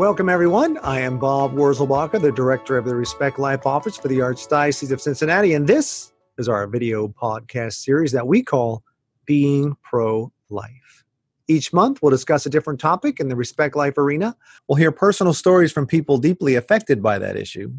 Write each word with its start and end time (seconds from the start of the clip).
Welcome, 0.00 0.30
everyone. 0.30 0.78
I 0.78 1.00
am 1.00 1.18
Bob 1.18 1.52
Wurzelbacher, 1.52 2.22
the 2.22 2.32
director 2.32 2.78
of 2.78 2.86
the 2.86 2.94
Respect 2.94 3.38
Life 3.38 3.66
Office 3.66 3.98
for 3.98 4.08
the 4.08 4.20
Archdiocese 4.20 4.92
of 4.92 4.98
Cincinnati, 5.02 5.52
and 5.52 5.66
this 5.66 6.14
is 6.38 6.48
our 6.48 6.66
video 6.66 7.06
podcast 7.06 7.74
series 7.74 8.10
that 8.12 8.26
we 8.26 8.42
call 8.42 8.82
Being 9.26 9.76
Pro 9.82 10.32
Life. 10.48 11.04
Each 11.48 11.74
month, 11.74 12.00
we'll 12.00 12.08
discuss 12.08 12.46
a 12.46 12.50
different 12.50 12.80
topic 12.80 13.20
in 13.20 13.28
the 13.28 13.36
Respect 13.36 13.76
Life 13.76 13.98
arena. 13.98 14.34
We'll 14.66 14.76
hear 14.76 14.90
personal 14.90 15.34
stories 15.34 15.70
from 15.70 15.86
people 15.86 16.16
deeply 16.16 16.54
affected 16.54 17.02
by 17.02 17.18
that 17.18 17.36
issue. 17.36 17.70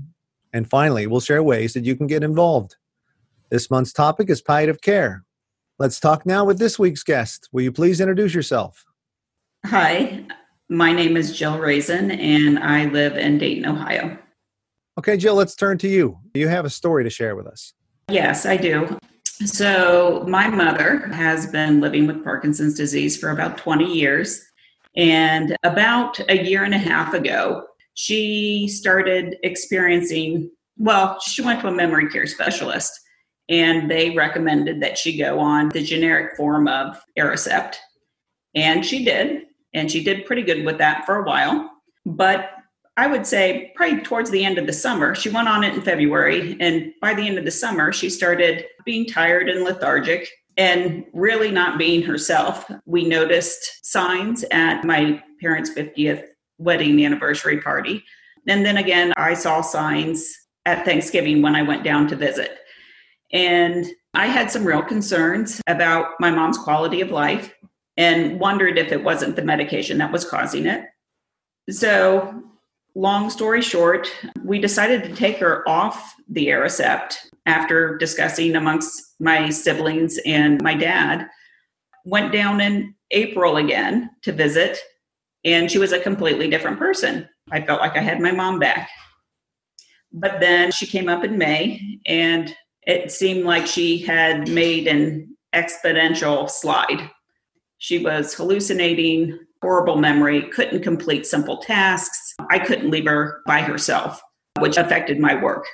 And 0.54 0.70
finally, 0.70 1.08
we'll 1.08 1.22
share 1.22 1.42
ways 1.42 1.74
that 1.74 1.86
you 1.86 1.96
can 1.96 2.06
get 2.06 2.22
involved. 2.22 2.76
This 3.50 3.72
month's 3.72 3.94
topic 3.94 4.30
is 4.30 4.44
palliative 4.44 4.82
care. 4.82 5.26
Let's 5.80 6.00
talk 6.00 6.28
now 6.28 6.46
with 6.46 6.60
this 6.60 6.78
week's 6.78 7.02
guest. 7.02 7.50
Will 7.52 7.64
you 7.64 7.72
please 7.72 8.00
introduce 8.00 8.36
yourself? 8.36 8.86
Hi, 9.66 10.28
my 10.72 10.94
name 10.94 11.18
is 11.18 11.38
Jill 11.38 11.60
Raisin, 11.60 12.12
and 12.12 12.58
I 12.58 12.86
live 12.86 13.18
in 13.18 13.38
Dayton, 13.38 13.66
Ohio. 13.66 14.18
Okay, 14.98 15.18
Jill, 15.18 15.36
let's 15.36 15.54
turn 15.54 15.78
to 15.80 15.88
you. 15.90 16.18
You 16.34 16.48
have 16.48 16.64
a 16.64 16.70
story 16.70 17.04
to 17.04 17.10
share 17.10 17.36
with 17.36 17.46
us. 17.46 17.74
Yes, 18.10 18.46
I 18.46 18.56
do. 18.56 18.98
So, 19.46 20.24
my 20.30 20.48
mother 20.48 21.08
has 21.08 21.48
been 21.48 21.82
living 21.82 22.08
with 22.08 22.24
Parkinson's 22.24 22.76
disease 22.76 23.18
for 23.18 23.32
about 23.32 23.58
20 23.58 23.86
years. 23.86 24.46
And 24.96 25.58
about 25.64 26.20
a 26.30 26.42
year 26.42 26.64
and 26.64 26.74
a 26.74 26.78
half 26.78 27.14
ago, 27.14 27.66
she 27.94 28.70
started 28.70 29.36
experiencing, 29.44 30.52
well, 30.78 31.20
she 31.20 31.42
went 31.42 31.60
to 31.62 31.68
a 31.68 31.72
memory 31.72 32.10
care 32.10 32.28
specialist 32.28 32.98
and 33.50 33.92
they 33.92 34.12
recommended 34.12 34.82
that 34.82 34.98
she 34.98 35.18
go 35.18 35.38
on 35.40 35.70
the 35.70 35.84
generic 35.84 36.38
form 36.38 36.70
of 36.70 37.02
Aricept. 37.18 37.76
And 38.56 38.86
she 38.86 39.04
did, 39.04 39.44
and 39.74 39.90
she 39.90 40.04
did 40.04 40.26
pretty 40.26 40.44
good 40.44 40.66
with 40.66 40.78
that 40.78 41.06
for 41.06 41.18
a 41.18 41.24
while. 41.24 41.72
But 42.06 42.52
I 42.98 43.08
would 43.08 43.26
say 43.26 43.72
probably 43.76 44.02
towards 44.02 44.30
the 44.30 44.44
end 44.44 44.58
of 44.58 44.68
the 44.68 44.74
summer, 44.74 45.16
she 45.16 45.30
went 45.30 45.48
on 45.48 45.64
it 45.64 45.74
in 45.74 45.82
February, 45.82 46.58
and 46.60 46.94
by 47.02 47.14
the 47.14 47.28
end 47.28 47.38
of 47.38 47.46
the 47.46 47.52
summer, 47.52 47.92
she 47.92 48.10
started 48.10 48.66
being 48.86 49.06
tired 49.06 49.50
and 49.50 49.64
lethargic 49.64 50.30
and 50.58 51.06
really 51.14 51.52
not 51.52 51.80
being 51.80 52.04
herself. 52.04 52.70
We 52.86 53.06
noticed 53.06 53.86
signs 53.86 54.44
at 54.52 54.84
my 54.84 55.24
parents' 55.40 55.72
50th 55.74 56.26
wedding 56.58 57.04
anniversary 57.04 57.62
party. 57.62 58.04
And 58.48 58.66
then 58.66 58.78
again, 58.78 59.14
I 59.18 59.34
saw 59.34 59.62
signs 59.62 60.38
at 60.66 60.86
Thanksgiving 60.86 61.42
when 61.42 61.56
I 61.56 61.62
went 61.62 61.84
down 61.84 62.08
to 62.10 62.16
visit. 62.16 62.60
And 63.32 63.86
I 64.14 64.28
had 64.28 64.52
some 64.52 64.66
real 64.66 64.82
concerns 64.82 65.62
about 65.68 66.12
my 66.20 66.30
mom's 66.30 66.58
quality 66.58 67.02
of 67.02 67.12
life 67.12 67.54
and 68.02 68.40
wondered 68.40 68.80
if 68.80 68.92
it 68.92 69.04
wasn't 69.04 69.36
the 69.36 69.44
medication 69.44 70.00
that 70.00 70.12
was 70.12 70.26
causing 70.26 70.66
it. 70.66 70.86
So, 71.70 72.44
long 72.96 73.30
story 73.30 73.62
short, 73.62 74.12
we 74.44 74.58
decided 74.58 75.04
to 75.04 75.16
take 75.16 75.38
her 75.38 75.68
off 75.70 76.16
the 76.28 76.48
Aricept 76.48 77.14
after 77.46 78.00
discussing 78.00 78.56
amongst 78.56 79.14
my 79.20 79.52
siblings 79.52 80.20
and 80.26 80.60
my 80.64 80.74
dad. 80.74 81.28
Went 82.04 82.34
down 82.34 82.60
in 82.60 82.96
April 83.12 83.58
again 83.58 84.10
to 84.24 84.32
visit, 84.32 84.80
and 85.46 85.70
she 85.70 85.78
was 85.78 85.92
a 85.92 86.00
completely 86.00 86.50
different 86.50 86.80
person. 86.80 87.30
I 87.52 87.62
felt 87.62 87.82
like 87.82 87.96
I 87.96 88.02
had 88.02 88.20
my 88.20 88.32
mom 88.32 88.58
back. 88.58 88.90
But 90.12 90.40
then 90.40 90.72
she 90.72 90.88
came 90.88 91.08
up 91.08 91.24
in 91.24 91.38
May, 91.38 92.00
and 92.08 92.56
it 92.82 93.12
seemed 93.12 93.46
like 93.46 93.68
she 93.68 94.00
had 94.00 94.50
made 94.50 94.88
an 94.88 95.38
exponential 95.54 96.50
slide. 96.50 97.12
She 97.82 97.98
was 97.98 98.32
hallucinating, 98.36 99.40
horrible 99.60 99.96
memory, 99.96 100.44
couldn't 100.50 100.84
complete 100.84 101.26
simple 101.26 101.58
tasks. 101.58 102.36
I 102.52 102.60
couldn't 102.60 102.92
leave 102.92 103.06
her 103.06 103.42
by 103.48 103.62
herself, 103.62 104.22
which 104.60 104.78
affected 104.78 105.18
my 105.18 105.42
work. 105.42 105.66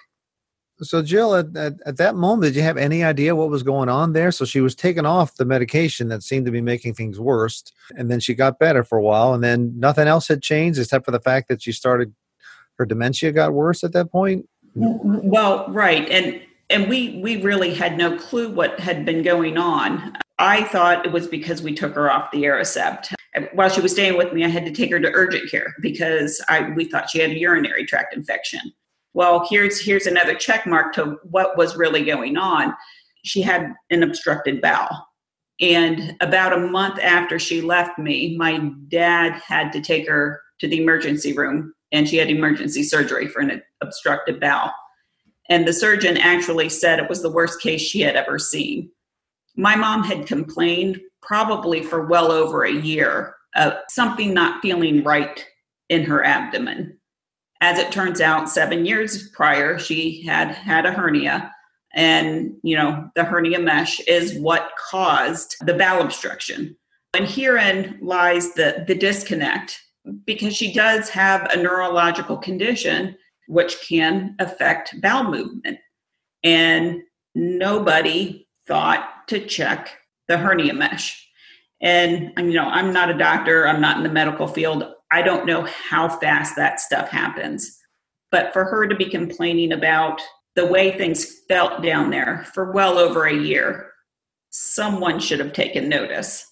So, 0.79 1.01
Jill, 1.01 1.35
at, 1.35 1.53
at, 1.57 1.73
at, 1.85 1.97
that 1.97 2.15
moment, 2.15 2.43
did 2.43 2.55
you 2.55 2.61
have 2.61 2.77
any 2.77 3.03
idea 3.03 3.35
what 3.35 3.49
was 3.49 3.61
going 3.61 3.89
on 3.89 4.13
there? 4.13 4.31
So, 4.31 4.45
she 4.45 4.61
was 4.61 4.73
taken 4.73 5.05
off 5.05 5.35
the 5.35 5.43
medication 5.43 6.07
that 6.07 6.23
seemed 6.23 6.45
to 6.45 6.51
be 6.51 6.61
making 6.61 6.93
things 6.93 7.19
worse. 7.19 7.61
And 7.97 8.09
then 8.09 8.21
she 8.21 8.33
got 8.33 8.57
better 8.57 8.85
for 8.85 8.97
a 8.97 9.03
while. 9.03 9.33
And 9.33 9.43
then 9.43 9.77
nothing 9.77 10.07
else 10.07 10.29
had 10.29 10.41
changed 10.41 10.79
except 10.79 11.03
for 11.03 11.11
the 11.11 11.19
fact 11.19 11.49
that 11.49 11.61
she 11.61 11.73
started, 11.73 12.15
her 12.77 12.85
dementia 12.85 13.33
got 13.33 13.51
worse 13.51 13.83
at 13.83 13.91
that 13.91 14.13
point? 14.13 14.47
Well, 14.75 15.65
right. 15.67 16.07
And 16.07 16.39
and 16.69 16.89
we 16.89 17.19
we 17.21 17.41
really 17.41 17.73
had 17.73 17.97
no 17.97 18.17
clue 18.17 18.49
what 18.49 18.79
had 18.79 19.05
been 19.05 19.23
going 19.23 19.57
on. 19.57 20.13
I 20.39 20.63
thought 20.65 21.05
it 21.05 21.11
was 21.11 21.27
because 21.27 21.61
we 21.61 21.73
took 21.73 21.95
her 21.95 22.11
off 22.11 22.31
the 22.31 22.43
Aricept. 22.43 23.13
While 23.53 23.69
she 23.69 23.81
was 23.81 23.91
staying 23.91 24.17
with 24.17 24.33
me, 24.33 24.43
I 24.43 24.49
had 24.49 24.65
to 24.65 24.71
take 24.71 24.91
her 24.91 24.99
to 24.99 25.11
urgent 25.13 25.49
care 25.49 25.73
because 25.81 26.43
I 26.47 26.69
we 26.71 26.85
thought 26.85 27.09
she 27.09 27.19
had 27.19 27.31
a 27.31 27.39
urinary 27.39 27.85
tract 27.85 28.15
infection. 28.15 28.59
Well, 29.13 29.47
here's 29.49 29.81
here's 29.81 30.07
another 30.07 30.35
check 30.35 30.65
mark 30.67 30.93
to 30.93 31.17
what 31.23 31.57
was 31.57 31.77
really 31.77 32.03
going 32.03 32.37
on. 32.37 32.73
She 33.23 33.41
had 33.41 33.73
an 33.89 34.03
obstructed 34.03 34.61
bowel. 34.61 35.07
And 35.59 36.15
about 36.21 36.53
a 36.53 36.67
month 36.67 36.99
after 36.99 37.39
she 37.39 37.61
left 37.61 37.97
me, 37.97 38.37
my 38.37 38.59
dad 38.89 39.33
had 39.33 39.71
to 39.71 39.81
take 39.81 40.07
her 40.07 40.39
to 40.59 40.67
the 40.67 40.81
emergency 40.81 41.33
room 41.33 41.73
and 41.91 42.07
she 42.07 42.17
had 42.17 42.29
emergency 42.29 42.83
surgery 42.83 43.27
for 43.27 43.39
an 43.39 43.61
obstructed 43.81 44.39
bowel. 44.39 44.71
And 45.49 45.67
the 45.67 45.73
surgeon 45.73 46.17
actually 46.17 46.69
said 46.69 46.99
it 46.99 47.09
was 47.09 47.21
the 47.21 47.31
worst 47.31 47.61
case 47.61 47.81
she 47.81 48.01
had 48.01 48.15
ever 48.15 48.37
seen. 48.37 48.91
My 49.55 49.75
mom 49.75 50.03
had 50.03 50.27
complained 50.27 50.99
probably 51.21 51.83
for 51.83 52.05
well 52.05 52.31
over 52.31 52.63
a 52.63 52.71
year 52.71 53.35
of 53.55 53.73
something 53.89 54.33
not 54.33 54.61
feeling 54.61 55.03
right 55.03 55.45
in 55.89 56.03
her 56.03 56.23
abdomen. 56.23 56.97
As 57.61 57.79
it 57.79 57.91
turns 57.91 58.21
out, 58.21 58.49
seven 58.49 58.85
years 58.85 59.29
prior, 59.29 59.79
she 59.79 60.23
had 60.25 60.49
had 60.49 60.85
a 60.85 60.91
hernia. 60.91 61.51
And, 61.93 62.53
you 62.61 62.75
know, 62.75 63.09
the 63.15 63.23
hernia 63.23 63.59
mesh 63.59 63.99
is 64.01 64.37
what 64.37 64.71
caused 64.77 65.55
the 65.61 65.73
bowel 65.73 66.03
obstruction. 66.03 66.77
And 67.15 67.25
herein 67.25 67.97
lies 68.01 68.53
the, 68.53 68.83
the 68.87 68.93
disconnect 68.93 69.81
because 70.25 70.55
she 70.55 70.71
does 70.71 71.09
have 71.09 71.49
a 71.51 71.57
neurological 71.61 72.37
condition 72.37 73.17
which 73.47 73.77
can 73.87 74.35
affect 74.39 74.99
bowel 75.01 75.23
movement. 75.23 75.79
And 76.43 77.01
nobody 77.33 78.47
thought 78.67 79.27
to 79.27 79.45
check 79.45 79.97
the 80.27 80.37
hernia 80.37 80.73
mesh. 80.73 81.27
And 81.81 82.31
you 82.37 82.53
know, 82.53 82.67
I'm 82.67 82.93
not 82.93 83.09
a 83.09 83.17
doctor, 83.17 83.67
I'm 83.67 83.81
not 83.81 83.97
in 83.97 84.03
the 84.03 84.09
medical 84.09 84.47
field. 84.47 84.83
I 85.11 85.21
don't 85.21 85.45
know 85.45 85.65
how 85.89 86.09
fast 86.09 86.55
that 86.57 86.79
stuff 86.79 87.09
happens. 87.09 87.77
But 88.29 88.51
for 88.51 88.65
her 88.65 88.87
to 88.87 88.95
be 88.95 89.05
complaining 89.05 89.71
about 89.71 90.21
the 90.55 90.65
way 90.65 90.97
things 90.97 91.41
felt 91.47 91.81
down 91.81 92.09
there 92.09 92.45
for 92.53 92.71
well 92.71 92.97
over 92.97 93.25
a 93.25 93.33
year, 93.33 93.91
someone 94.49 95.19
should 95.19 95.39
have 95.39 95.53
taken 95.53 95.87
notice. 95.87 96.45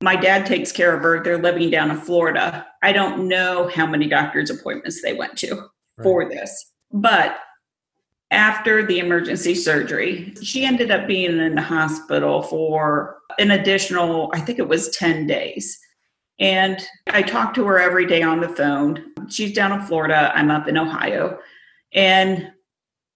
My 0.00 0.16
dad 0.16 0.46
takes 0.46 0.72
care 0.72 0.94
of 0.94 1.02
her. 1.02 1.22
They're 1.22 1.42
living 1.42 1.70
down 1.70 1.90
in 1.90 1.98
Florida. 1.98 2.66
I 2.82 2.92
don't 2.92 3.28
know 3.28 3.68
how 3.74 3.86
many 3.86 4.08
doctor's 4.08 4.50
appointments 4.50 5.02
they 5.02 5.14
went 5.14 5.36
to 5.38 5.68
for 6.02 6.28
this. 6.28 6.72
But 6.92 7.38
after 8.30 8.84
the 8.84 8.98
emergency 8.98 9.54
surgery, 9.54 10.34
she 10.42 10.64
ended 10.64 10.90
up 10.90 11.06
being 11.06 11.38
in 11.38 11.54
the 11.54 11.62
hospital 11.62 12.42
for 12.42 13.18
an 13.38 13.52
additional, 13.52 14.30
I 14.34 14.40
think 14.40 14.58
it 14.58 14.68
was 14.68 14.96
10 14.96 15.26
days. 15.26 15.78
And 16.40 16.84
I 17.06 17.22
talked 17.22 17.54
to 17.56 17.66
her 17.66 17.78
every 17.78 18.06
day 18.06 18.22
on 18.22 18.40
the 18.40 18.48
phone. 18.48 19.12
She's 19.28 19.54
down 19.54 19.72
in 19.72 19.86
Florida, 19.86 20.32
I'm 20.34 20.50
up 20.50 20.66
in 20.66 20.76
Ohio. 20.76 21.38
And 21.92 22.50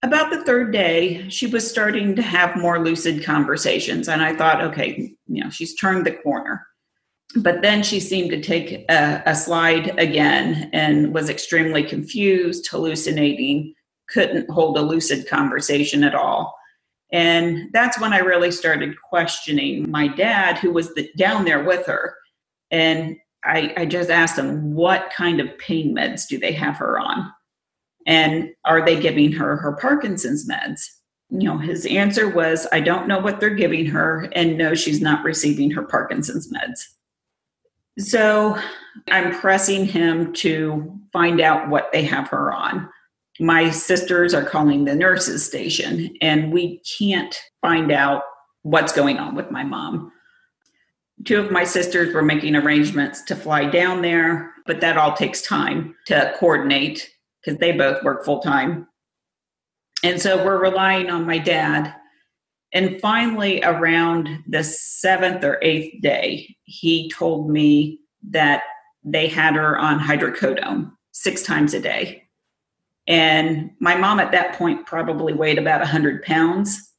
about 0.03 0.31
the 0.31 0.43
third 0.45 0.71
day, 0.71 1.27
she 1.27 1.47
was 1.47 1.69
starting 1.69 2.15
to 2.15 2.21
have 2.21 2.55
more 2.55 2.79
lucid 2.79 3.25
conversations. 3.25 4.07
And 4.07 4.21
I 4.21 4.33
thought, 4.33 4.61
okay, 4.61 5.13
you 5.27 5.43
know, 5.43 5.49
she's 5.49 5.75
turned 5.75 6.05
the 6.05 6.13
corner 6.13 6.65
but 7.35 7.61
then 7.61 7.83
she 7.83 7.99
seemed 7.99 8.31
to 8.31 8.41
take 8.41 8.85
a, 8.89 9.21
a, 9.25 9.35
slide 9.35 9.97
again 9.99 10.69
and 10.73 11.13
was 11.13 11.29
extremely 11.29 11.83
confused, 11.83 12.67
hallucinating, 12.67 13.75
couldn't 14.09 14.49
hold 14.49 14.77
a 14.77 14.81
lucid 14.81 15.27
conversation 15.27 16.03
at 16.03 16.15
all. 16.15 16.57
And 17.11 17.69
that's 17.71 17.99
when 17.99 18.13
I 18.13 18.19
really 18.19 18.51
started 18.51 18.99
questioning 19.01 19.89
my 19.89 20.07
dad, 20.07 20.57
who 20.57 20.71
was 20.71 20.93
the, 20.95 21.09
down 21.17 21.45
there 21.45 21.63
with 21.63 21.85
her. 21.85 22.15
And 22.71 23.17
I, 23.43 23.73
I 23.77 23.85
just 23.85 24.09
asked 24.09 24.37
him, 24.37 24.73
what 24.73 25.11
kind 25.15 25.39
of 25.39 25.57
pain 25.57 25.95
meds 25.95 26.27
do 26.27 26.37
they 26.37 26.51
have 26.53 26.77
her 26.77 26.99
on? 26.99 27.31
And 28.05 28.49
are 28.65 28.83
they 28.83 28.99
giving 28.99 29.31
her 29.33 29.57
her 29.57 29.73
Parkinson's 29.73 30.47
meds? 30.47 30.81
You 31.29 31.47
know, 31.47 31.57
his 31.59 31.85
answer 31.85 32.27
was, 32.27 32.65
I 32.71 32.79
don't 32.79 33.07
know 33.07 33.19
what 33.19 33.39
they're 33.39 33.51
giving 33.51 33.85
her, 33.87 34.29
and 34.33 34.57
no, 34.57 34.73
she's 34.73 34.99
not 34.99 35.23
receiving 35.23 35.69
her 35.71 35.83
Parkinson's 35.83 36.51
meds. 36.51 36.85
So 37.97 38.57
I'm 39.09 39.33
pressing 39.33 39.85
him 39.85 40.33
to 40.33 40.99
find 41.11 41.41
out 41.41 41.69
what 41.69 41.91
they 41.91 42.03
have 42.03 42.27
her 42.29 42.53
on. 42.53 42.89
My 43.39 43.69
sisters 43.69 44.33
are 44.33 44.43
calling 44.43 44.85
the 44.85 44.95
nurses 44.95 45.45
station, 45.45 46.15
and 46.21 46.51
we 46.51 46.79
can't 46.79 47.35
find 47.61 47.91
out 47.91 48.23
what's 48.63 48.91
going 48.91 49.17
on 49.17 49.35
with 49.35 49.49
my 49.51 49.63
mom. 49.63 50.11
two 51.25 51.39
of 51.39 51.51
my 51.51 51.63
sisters 51.63 52.13
were 52.13 52.21
making 52.21 52.55
arrangements 52.55 53.21
to 53.23 53.35
fly 53.35 53.65
down 53.65 54.01
there, 54.01 54.53
but 54.65 54.81
that 54.81 54.97
all 54.97 55.13
takes 55.13 55.41
time 55.41 55.95
to 56.05 56.33
coordinate 56.39 57.09
because 57.43 57.59
they 57.59 57.71
both 57.71 58.03
work 58.03 58.23
full 58.23 58.39
time. 58.39 58.87
And 60.03 60.21
so 60.21 60.43
we're 60.43 60.61
relying 60.61 61.09
on 61.09 61.25
my 61.25 61.37
dad. 61.37 61.93
And 62.71 63.01
finally, 63.01 63.63
around 63.63 64.43
the 64.47 64.63
seventh 64.63 65.43
or 65.43 65.57
eighth 65.61 66.01
day, 66.01 66.55
he 66.63 67.09
told 67.09 67.49
me 67.49 67.99
that 68.29 68.63
they 69.03 69.27
had 69.27 69.55
her 69.55 69.77
on 69.77 69.99
hydrocodone 69.99 70.91
six 71.11 71.41
times 71.41 71.73
a 71.73 71.79
day. 71.79 72.23
And 73.07 73.71
my 73.79 73.95
mom 73.95 74.19
at 74.19 74.31
that 74.33 74.53
point 74.53 74.85
probably 74.85 75.33
weighed 75.33 75.57
about 75.57 75.79
100 75.79 76.21
pounds. 76.23 76.93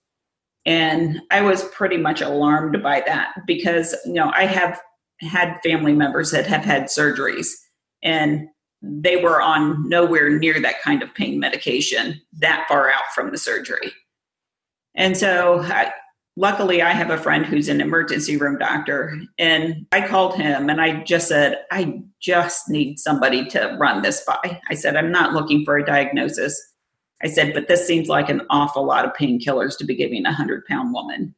And 0.67 1.21
I 1.31 1.41
was 1.41 1.65
pretty 1.69 1.97
much 1.97 2.21
alarmed 2.21 2.83
by 2.83 3.03
that 3.07 3.35
because, 3.47 3.95
you 4.05 4.15
know, 4.15 4.33
I 4.35 4.47
have 4.47 4.81
had 5.21 5.61
family 5.63 5.93
members 5.93 6.33
that 6.33 6.47
have 6.47 6.65
had 6.65 6.85
surgeries 6.85 7.49
and 8.03 8.49
they 8.83 9.17
were 9.17 9.41
on 9.41 9.89
nowhere 9.89 10.39
near 10.39 10.61
that 10.61 10.81
kind 10.83 11.03
of 11.03 11.15
pain 11.15 11.39
medication 11.39 12.21
that 12.39 12.65
far 12.67 12.91
out 12.91 13.13
from 13.15 13.31
the 13.31 13.39
surgery. 13.39 13.93
And 14.95 15.17
so 15.17 15.61
I, 15.61 15.93
luckily 16.37 16.83
I 16.83 16.93
have 16.93 17.11
a 17.11 17.19
friend 17.19 17.45
who's 17.45 17.69
an 17.69 17.81
emergency 17.81 18.37
room 18.37 18.59
doctor 18.59 19.21
and 19.39 19.87
I 19.93 20.07
called 20.07 20.35
him 20.37 20.71
and 20.71 20.81
I 20.81 21.03
just 21.03 21.29
said 21.29 21.59
I 21.71 22.03
just 22.21 22.69
need 22.69 22.99
somebody 22.99 23.45
to 23.47 23.77
run 23.79 24.03
this 24.03 24.25
by. 24.25 24.61
I 24.69 24.75
said 24.75 24.97
I'm 24.97 25.13
not 25.13 25.33
looking 25.33 25.65
for 25.65 25.77
a 25.77 25.85
diagnosis. 25.85 26.61
I 27.23 27.29
said 27.29 27.53
but 27.53 27.69
this 27.69 27.87
seems 27.87 28.09
like 28.09 28.29
an 28.29 28.43
awful 28.51 28.85
lot 28.85 29.05
of 29.05 29.13
painkillers 29.13 29.77
to 29.79 29.85
be 29.85 29.95
giving 29.95 30.25
a 30.25 30.31
100 30.31 30.65
pound 30.67 30.93
woman. 30.93 31.35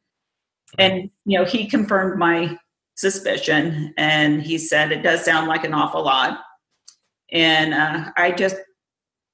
And 0.79 1.09
you 1.25 1.37
know 1.37 1.45
he 1.45 1.67
confirmed 1.67 2.17
my 2.17 2.57
suspicion 2.95 3.93
and 3.97 4.41
he 4.41 4.57
said 4.57 4.91
it 4.91 5.03
does 5.03 5.25
sound 5.25 5.47
like 5.47 5.63
an 5.63 5.73
awful 5.73 6.03
lot. 6.03 6.39
And 7.31 7.73
uh, 7.73 8.11
I 8.15 8.31
just 8.31 8.55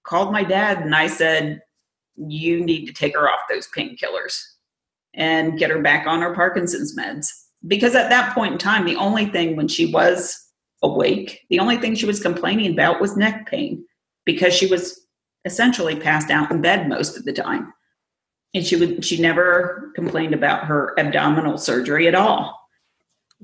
called 0.03 0.31
my 0.31 0.43
dad 0.43 0.79
and 0.79 0.95
I 0.95 1.07
said 1.07 1.61
you 2.27 2.63
need 2.63 2.85
to 2.85 2.93
take 2.93 3.15
her 3.15 3.29
off 3.29 3.41
those 3.49 3.67
painkillers 3.75 4.41
and 5.13 5.57
get 5.57 5.69
her 5.69 5.81
back 5.81 6.07
on 6.07 6.21
her 6.21 6.33
Parkinson's 6.33 6.95
meds. 6.97 7.27
Because 7.67 7.95
at 7.95 8.09
that 8.09 8.33
point 8.33 8.53
in 8.53 8.57
time, 8.57 8.85
the 8.85 8.95
only 8.95 9.25
thing 9.25 9.55
when 9.55 9.67
she 9.67 9.91
was 9.91 10.37
awake, 10.81 11.41
the 11.49 11.59
only 11.59 11.77
thing 11.77 11.95
she 11.95 12.05
was 12.05 12.21
complaining 12.21 12.71
about 12.71 13.01
was 13.01 13.17
neck 13.17 13.47
pain 13.47 13.85
because 14.25 14.53
she 14.53 14.67
was 14.67 15.07
essentially 15.45 15.95
passed 15.95 16.29
out 16.29 16.51
in 16.51 16.61
bed 16.61 16.87
most 16.87 17.17
of 17.17 17.25
the 17.25 17.33
time. 17.33 17.73
And 18.53 18.65
she 18.65 18.75
would 18.75 19.05
she 19.05 19.21
never 19.21 19.91
complained 19.95 20.33
about 20.33 20.65
her 20.65 20.97
abdominal 20.97 21.57
surgery 21.57 22.07
at 22.07 22.15
all. 22.15 22.58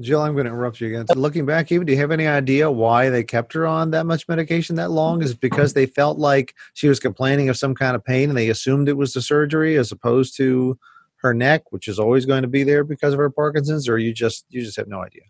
Jill, 0.02 0.22
I'm 0.22 0.34
going 0.34 0.46
to 0.46 0.52
interrupt 0.52 0.82
you 0.82 0.88
again. 0.88 1.08
So 1.08 1.18
looking 1.18 1.46
back, 1.46 1.72
even 1.72 1.88
do 1.88 1.94
you 1.94 2.00
have 2.00 2.12
any 2.12 2.28
idea 2.28 2.70
why 2.70 3.10
they 3.10 3.24
kept 3.24 3.54
her 3.54 3.66
on 3.66 3.92
that 3.92 4.06
much 4.06 4.28
medication 4.28 4.76
that 4.76 4.92
long? 4.92 5.22
Is 5.22 5.32
it 5.32 5.40
because 5.40 5.74
they 5.74 5.86
felt 5.86 6.18
like 6.18 6.54
she 6.74 6.90
was 6.90 7.00
complaining 7.00 7.48
of 7.48 7.56
some 7.58 7.74
kind 7.74 7.96
of 7.96 8.04
pain 8.04 8.30
and 8.30 8.38
they 8.38 8.50
assumed 8.50 8.90
it 8.90 8.98
was 8.98 9.14
the 9.14 9.22
surgery 9.22 9.78
as 9.78 9.94
opposed 9.94 10.36
to 10.38 10.78
her 11.18 11.34
neck, 11.34 11.72
which 11.72 11.88
is 11.88 11.98
always 11.98 12.26
going 12.26 12.42
to 12.42 12.48
be 12.48 12.64
there 12.64 12.84
because 12.84 13.14
of 13.14 13.20
her 13.20 13.30
Parkinson's, 13.30 13.88
or 13.88 13.98
you 13.98 14.14
just 14.14 14.46
you 14.50 14.62
just 14.62 14.78
have 14.78 14.88
no 14.88 15.02
idea? 15.02 15.24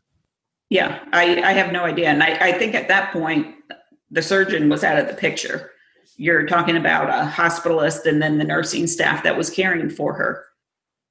Yeah, 0.69 0.99
I, 1.13 1.41
I 1.43 1.53
have 1.53 1.71
no 1.71 1.83
idea. 1.83 2.09
And 2.09 2.23
I, 2.23 2.49
I 2.49 2.51
think 2.53 2.73
at 2.73 2.87
that 2.87 3.13
point 3.13 3.55
the 4.09 4.21
surgeon 4.21 4.67
was 4.67 4.83
out 4.83 4.97
of 4.97 5.07
the 5.07 5.13
picture. 5.13 5.71
You're 6.17 6.47
talking 6.47 6.75
about 6.75 7.09
a 7.09 7.29
hospitalist 7.29 8.05
and 8.05 8.21
then 8.21 8.39
the 8.39 8.43
nursing 8.43 8.87
staff 8.87 9.23
that 9.23 9.37
was 9.37 9.49
caring 9.49 9.89
for 9.89 10.13
her. 10.13 10.45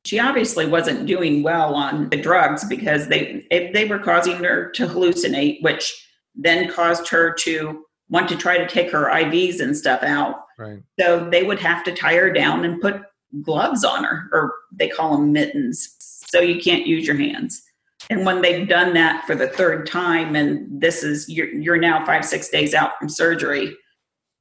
She 0.04 0.18
obviously 0.18 0.66
wasn't 0.66 1.06
doing 1.06 1.42
well 1.42 1.74
on 1.74 2.10
the 2.10 2.20
drugs 2.20 2.64
because 2.64 3.08
they 3.08 3.46
they 3.50 3.86
were 3.86 3.98
causing 3.98 4.36
her 4.44 4.70
to 4.72 4.86
hallucinate, 4.86 5.62
which 5.62 5.92
then 6.34 6.70
caused 6.70 7.08
her 7.08 7.32
to 7.40 7.84
want 8.08 8.28
to 8.28 8.36
try 8.36 8.58
to 8.58 8.68
take 8.68 8.90
her 8.90 9.06
IVs 9.06 9.60
and 9.60 9.76
stuff 9.76 10.02
out. 10.02 10.44
Right. 10.58 10.82
So 11.00 11.28
they 11.30 11.42
would 11.42 11.58
have 11.60 11.84
to 11.84 11.92
tie 11.92 12.14
her 12.16 12.30
down 12.30 12.64
and 12.64 12.80
put 12.80 13.00
gloves 13.42 13.84
on 13.84 14.04
her, 14.04 14.28
or 14.32 14.52
they 14.72 14.88
call 14.88 15.12
them 15.12 15.32
mittens, 15.32 15.96
so 15.98 16.40
you 16.40 16.60
can't 16.60 16.86
use 16.86 17.06
your 17.06 17.16
hands. 17.16 17.62
And 18.10 18.26
when 18.26 18.42
they've 18.42 18.68
done 18.68 18.92
that 18.94 19.26
for 19.26 19.34
the 19.34 19.48
third 19.48 19.86
time, 19.86 20.36
and 20.36 20.80
this 20.80 21.02
is 21.02 21.28
you're, 21.28 21.48
you're 21.48 21.78
now 21.78 22.04
five 22.04 22.24
six 22.24 22.48
days 22.48 22.74
out 22.74 22.98
from 22.98 23.08
surgery, 23.08 23.74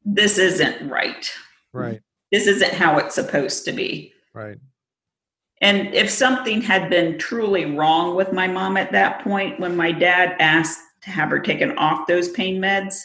this 0.04 0.38
isn't 0.38 0.89
right. 0.89 1.31
Right. 1.71 2.01
This 2.31 2.48
isn't 2.48 2.74
how 2.74 2.98
it's 2.98 3.15
supposed 3.15 3.63
to 3.65 3.71
be. 3.71 4.12
Right. 4.33 4.57
And 5.63 5.94
if 5.94 6.10
something 6.10 6.62
had 6.62 6.89
been 6.89 7.18
truly 7.18 7.63
wrong 7.63 8.15
with 8.15 8.33
my 8.33 8.48
mom 8.48 8.75
at 8.75 8.92
that 8.92 9.24
point, 9.24 9.62
when 9.62 9.77
my 9.77 9.94
dad 9.94 10.36
asked 10.39 10.81
to 11.04 11.10
have 11.10 11.30
her 11.30 11.39
taken 11.39 11.77
off 11.77 12.06
those 12.06 12.27
pain 12.30 12.62
meds, 12.62 13.00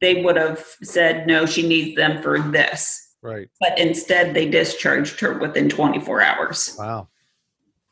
they 0.00 0.20
would 0.24 0.36
have 0.36 0.64
said, 0.82 1.24
no, 1.24 1.46
she 1.46 1.66
needs 1.66 1.94
them 1.94 2.20
for 2.20 2.40
this. 2.40 3.14
Right. 3.22 3.48
But 3.60 3.78
instead, 3.78 4.34
they 4.34 4.50
discharged 4.50 5.20
her 5.20 5.38
within 5.38 5.68
24 5.68 6.20
hours. 6.20 6.74
Wow. 6.76 7.08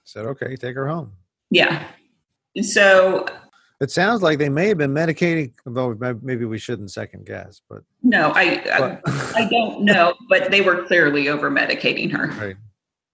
Said, 0.02 0.26
okay, 0.26 0.56
take 0.56 0.75
her 0.75 0.88
home. 0.88 1.12
Yeah. 1.50 1.84
So 2.60 3.25
it 3.81 3.93
sounds 3.93 4.20
like 4.20 4.38
they 4.38 4.49
may 4.49 4.66
have 4.66 4.78
been 4.78 4.93
medicating, 4.93 5.52
though 5.64 5.96
maybe 6.22 6.44
we 6.44 6.58
shouldn't 6.58 6.90
second 6.90 7.25
guess, 7.25 7.62
but 7.70 7.82
no, 8.02 8.32
I 8.34 8.56
but. 8.64 9.00
I, 9.06 9.44
I 9.44 9.49
don't 9.49 9.84
know, 9.84 10.14
but 10.28 10.50
they 10.50 10.60
were 10.60 10.84
clearly 10.87 11.28
over 11.28 11.52
medicating 11.52 12.10
her. 12.10 12.26
Right. 12.28 12.56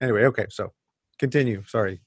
Anyway, 0.01 0.23
okay, 0.23 0.45
so 0.49 0.71
continue. 1.19 1.63
Sorry. 1.67 1.99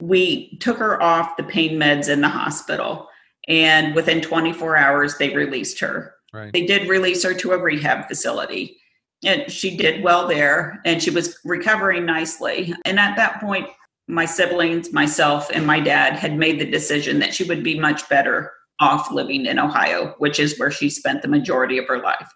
We 0.00 0.56
took 0.58 0.78
her 0.78 1.02
off 1.02 1.36
the 1.36 1.42
pain 1.42 1.78
meds 1.78 2.08
in 2.08 2.20
the 2.20 2.28
hospital, 2.28 3.08
and 3.48 3.94
within 3.94 4.20
24 4.20 4.76
hours, 4.76 5.16
they 5.16 5.34
released 5.34 5.80
her. 5.80 6.14
Right. 6.32 6.52
They 6.52 6.66
did 6.66 6.88
release 6.88 7.24
her 7.24 7.34
to 7.34 7.52
a 7.52 7.58
rehab 7.58 8.06
facility 8.06 8.78
and 9.24 9.50
she 9.50 9.76
did 9.76 10.02
well 10.02 10.28
there 10.28 10.80
and 10.84 11.02
she 11.02 11.10
was 11.10 11.38
recovering 11.44 12.04
nicely 12.04 12.74
and 12.84 12.98
at 12.98 13.16
that 13.16 13.40
point 13.40 13.68
my 14.06 14.24
siblings 14.24 14.92
myself 14.92 15.50
and 15.50 15.66
my 15.66 15.80
dad 15.80 16.14
had 16.14 16.36
made 16.36 16.58
the 16.58 16.70
decision 16.70 17.18
that 17.18 17.34
she 17.34 17.44
would 17.44 17.62
be 17.62 17.78
much 17.78 18.08
better 18.08 18.52
off 18.80 19.10
living 19.10 19.46
in 19.46 19.58
ohio 19.58 20.14
which 20.18 20.38
is 20.38 20.58
where 20.58 20.70
she 20.70 20.88
spent 20.88 21.22
the 21.22 21.28
majority 21.28 21.78
of 21.78 21.86
her 21.86 22.00
life 22.00 22.28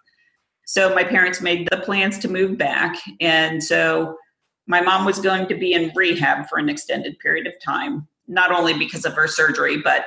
so 0.65 0.93
my 0.93 1.03
parents 1.03 1.41
made 1.41 1.67
the 1.69 1.77
plans 1.77 2.17
to 2.17 2.27
move 2.27 2.57
back 2.57 2.95
and 3.21 3.63
so 3.63 4.15
my 4.67 4.81
mom 4.81 5.05
was 5.05 5.19
going 5.19 5.47
to 5.47 5.55
be 5.55 5.73
in 5.73 5.91
rehab 5.95 6.47
for 6.47 6.57
an 6.57 6.69
extended 6.69 7.17
period 7.19 7.47
of 7.47 7.53
time 7.63 8.07
not 8.27 8.51
only 8.51 8.77
because 8.77 9.05
of 9.05 9.13
her 9.13 9.27
surgery 9.27 9.77
but 9.77 10.05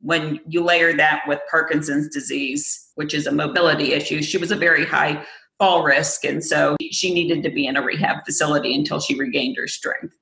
when 0.00 0.38
you 0.46 0.62
layer 0.62 0.92
that 0.92 1.22
with 1.26 1.40
parkinson's 1.50 2.08
disease 2.08 2.90
which 2.94 3.14
is 3.14 3.26
a 3.26 3.32
mobility 3.32 3.92
issue 3.92 4.22
she 4.22 4.38
was 4.38 4.50
a 4.50 4.56
very 4.56 4.84
high 4.84 5.24
fall 5.58 5.82
risk. 5.82 6.24
And 6.24 6.44
so 6.44 6.76
she 6.90 7.12
needed 7.12 7.42
to 7.42 7.50
be 7.50 7.66
in 7.66 7.76
a 7.76 7.82
rehab 7.82 8.24
facility 8.24 8.74
until 8.74 9.00
she 9.00 9.18
regained 9.18 9.56
her 9.56 9.68
strength. 9.68 10.14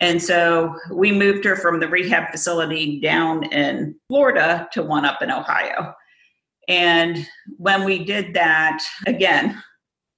And 0.00 0.20
so 0.20 0.74
we 0.90 1.12
moved 1.12 1.44
her 1.44 1.56
from 1.56 1.80
the 1.80 1.88
rehab 1.88 2.30
facility 2.30 3.00
down 3.00 3.44
in 3.52 3.94
Florida 4.08 4.68
to 4.72 4.82
one 4.82 5.04
up 5.04 5.22
in 5.22 5.30
Ohio. 5.30 5.94
And 6.68 7.26
when 7.58 7.84
we 7.84 8.04
did 8.04 8.34
that, 8.34 8.82
again, 9.06 9.62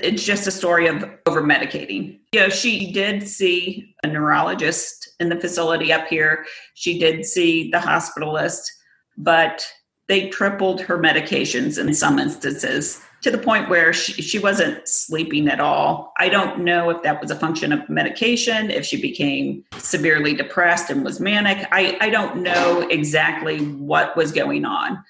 it's 0.05 0.25
just 0.25 0.47
a 0.47 0.51
story 0.51 0.87
of 0.87 1.05
over 1.27 1.43
medicating. 1.43 2.19
You 2.33 2.41
know, 2.41 2.49
she 2.49 2.93
did 2.93 3.27
see 3.27 3.95
a 4.03 4.09
neurologist 4.09 5.15
in 5.19 5.29
the 5.29 5.41
facility 5.41 5.93
up 5.93 6.07
here, 6.09 6.45
she 6.75 6.99
did 6.99 7.25
see 7.25 7.71
the 7.71 7.79
hospitalist, 7.79 8.63
but 9.17 9.67
they 10.07 10.29
tripled 10.29 10.83
her 10.83 10.99
medications 10.99 11.79
in 11.79 11.95
some 11.95 12.19
instances 12.19 13.03
to 13.23 13.31
the 13.31 13.39
point 13.39 13.71
where 13.71 13.91
she, 13.95 14.21
she 14.21 14.39
wasn't 14.39 14.87
sleeping 14.87 15.49
at 15.49 15.59
all. 15.59 16.13
I 16.19 16.29
don't 16.29 16.61
know 16.61 16.91
if 16.91 17.03
that 17.05 17.23
was 17.23 17.31
a 17.31 17.37
function 17.37 17.73
of 17.73 17.89
medication, 17.89 18.71
if 18.71 18.85
she 18.85 19.01
became 19.01 19.65
severely 19.79 20.35
depressed 20.35 20.91
and 20.91 21.03
was 21.03 21.21
manic. 21.21 21.67
I, 21.73 21.97
I 22.03 22.11
don't 22.11 22.43
know 22.43 22.81
exactly 22.91 23.65
what 23.65 24.15
was 24.15 24.31
going 24.31 24.67
on. 24.67 25.03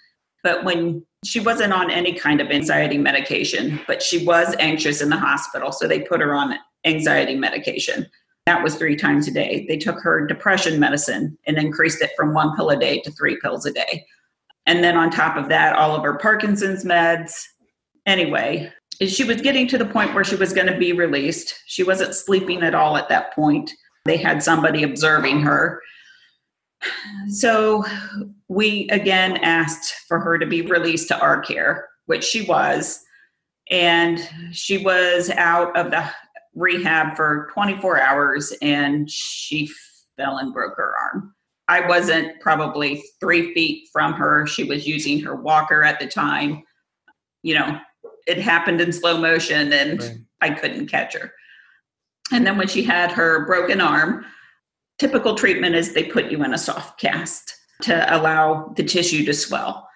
But 0.45 0.63
when 0.63 1.05
she 1.25 1.41
wasn't 1.41 1.73
on 1.73 1.91
any 1.91 2.13
kind 2.13 2.41
of 2.41 2.51
anxiety 2.51 2.99
medication, 2.99 3.81
but 3.89 4.03
she 4.03 4.25
was 4.25 4.55
anxious 4.61 5.01
in 5.01 5.09
the 5.09 5.17
hospital. 5.17 5.73
So 5.73 5.89
they 5.89 6.01
put 6.01 6.21
her 6.21 6.35
on 6.35 6.55
anxiety 6.85 7.35
medication. 7.35 8.07
That 8.47 8.63
was 8.63 8.77
three 8.77 8.95
times 8.95 9.27
a 9.27 9.33
day. 9.33 9.65
They 9.67 9.79
took 9.79 9.99
her 10.01 10.27
depression 10.27 10.79
medicine 10.79 11.37
and 11.47 11.57
increased 11.57 12.03
it 12.03 12.11
from 12.15 12.35
one 12.35 12.55
pill 12.55 12.71
a 12.71 12.77
day 12.77 13.01
to 13.01 13.11
three 13.13 13.41
pills 13.41 13.65
a 13.65 13.73
day. 13.73 14.05
And 14.67 14.85
then 14.85 14.97
on 14.97 15.11
top 15.11 15.37
of 15.37 15.49
that, 15.49 15.77
all 15.77 15.97
of 15.97 16.03
her 16.03 16.19
Parkinson's 16.19 16.85
meds, 16.85 17.33
anyway, 18.07 18.71
she 19.01 19.25
was 19.25 19.41
getting 19.41 19.67
to 19.69 19.79
the 19.79 19.87
point 19.87 20.15
where 20.15 20.25
she 20.25 20.37
was 20.37 20.53
going 20.53 20.67
to 20.67 20.77
be 20.77 20.93
released. 20.93 21.55
She 21.67 21.83
wasn't 21.83 22.15
sleeping 22.15 22.63
at 22.63 22.75
all 22.75 22.97
at 22.97 23.09
that 23.09 23.35
point. 23.35 23.73
They 24.05 24.19
had 24.19 24.43
somebody 24.43 24.83
observing 24.83 25.41
her. 25.41 25.81
So 27.29 27.85
we 28.49 28.89
again 28.91 29.39
asked 29.39 29.95
for 30.09 30.21
her 30.21 30.39
to 30.39 30.47
be 30.47 30.63
released 30.63 31.09
to 31.09 31.19
our 31.19 31.41
care, 31.41 31.89
which 32.07 32.25
she 32.25 32.43
was. 32.43 33.01
And 33.71 34.21
she 34.53 34.79
was 34.79 35.31
out 35.31 35.77
of 35.77 35.91
the 35.91 36.05
rehab 36.55 37.17
for 37.17 37.49
24 37.53 38.01
hours 38.01 38.53
and 38.63 39.11
she 39.11 39.71
fell 40.17 40.39
and 40.39 40.53
broke 40.53 40.77
her 40.77 40.93
arm. 40.97 41.35
I 41.67 41.87
wasn't 41.87 42.41
probably 42.41 43.03
three 43.21 43.55
feet 43.55 43.89
from 43.93 44.13
her. 44.13 44.47
She 44.47 44.65
was 44.65 44.87
using 44.87 45.21
her 45.21 45.35
walker 45.35 45.83
at 45.83 45.99
the 45.99 46.07
time. 46.07 46.63
You 47.43 47.55
know, 47.55 47.79
it 48.27 48.39
happened 48.39 48.81
in 48.81 48.93
slow 48.93 49.19
motion 49.19 49.73
and 49.73 50.01
right. 50.01 50.19
I 50.41 50.51
couldn't 50.51 50.89
catch 50.89 51.15
her. 51.15 51.33
And 52.33 52.47
then 52.47 52.57
when 52.57 52.69
she 52.69 52.83
had 52.83 53.11
her 53.13 53.47
broken 53.47 53.81
arm, 53.81 54.25
typical 54.99 55.35
treatment 55.35 55.75
is 55.75 55.93
they 55.93 56.05
put 56.05 56.31
you 56.31 56.43
in 56.45 56.55
a 56.55 56.59
soft 56.59 57.01
cast 57.01 57.55
to 57.83 58.17
allow 58.17 58.73
the 58.77 58.85
tissue 58.85 59.25
to 59.25 59.35
swell. 59.35 59.89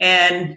And 0.00 0.56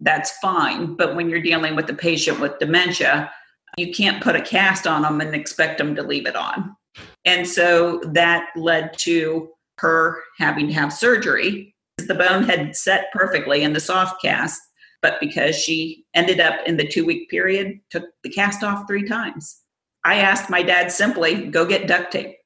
that's 0.00 0.36
fine. 0.38 0.94
But 0.96 1.16
when 1.16 1.28
you're 1.28 1.40
dealing 1.40 1.76
with 1.76 1.88
a 1.90 1.94
patient 1.94 2.40
with 2.40 2.58
dementia, 2.58 3.30
you 3.76 3.92
can't 3.92 4.22
put 4.22 4.36
a 4.36 4.42
cast 4.42 4.86
on 4.86 5.02
them 5.02 5.20
and 5.20 5.34
expect 5.34 5.78
them 5.78 5.94
to 5.94 6.02
leave 6.02 6.26
it 6.26 6.36
on. 6.36 6.76
And 7.24 7.46
so 7.46 8.00
that 8.12 8.48
led 8.56 8.96
to 9.00 9.48
her 9.78 10.22
having 10.38 10.68
to 10.68 10.74
have 10.74 10.92
surgery. 10.92 11.74
The 11.98 12.14
bone 12.14 12.44
had 12.44 12.76
set 12.76 13.06
perfectly 13.12 13.62
in 13.62 13.72
the 13.72 13.80
soft 13.80 14.20
cast, 14.22 14.60
but 15.02 15.18
because 15.20 15.56
she 15.56 16.04
ended 16.14 16.40
up 16.40 16.60
in 16.66 16.76
the 16.76 16.86
two 16.86 17.04
week 17.04 17.28
period, 17.30 17.80
took 17.90 18.04
the 18.22 18.30
cast 18.30 18.62
off 18.62 18.86
three 18.86 19.08
times. 19.08 19.60
I 20.04 20.16
asked 20.16 20.50
my 20.50 20.62
dad 20.62 20.92
simply, 20.92 21.46
go 21.46 21.64
get 21.66 21.88
duct 21.88 22.12
tape. 22.12 22.36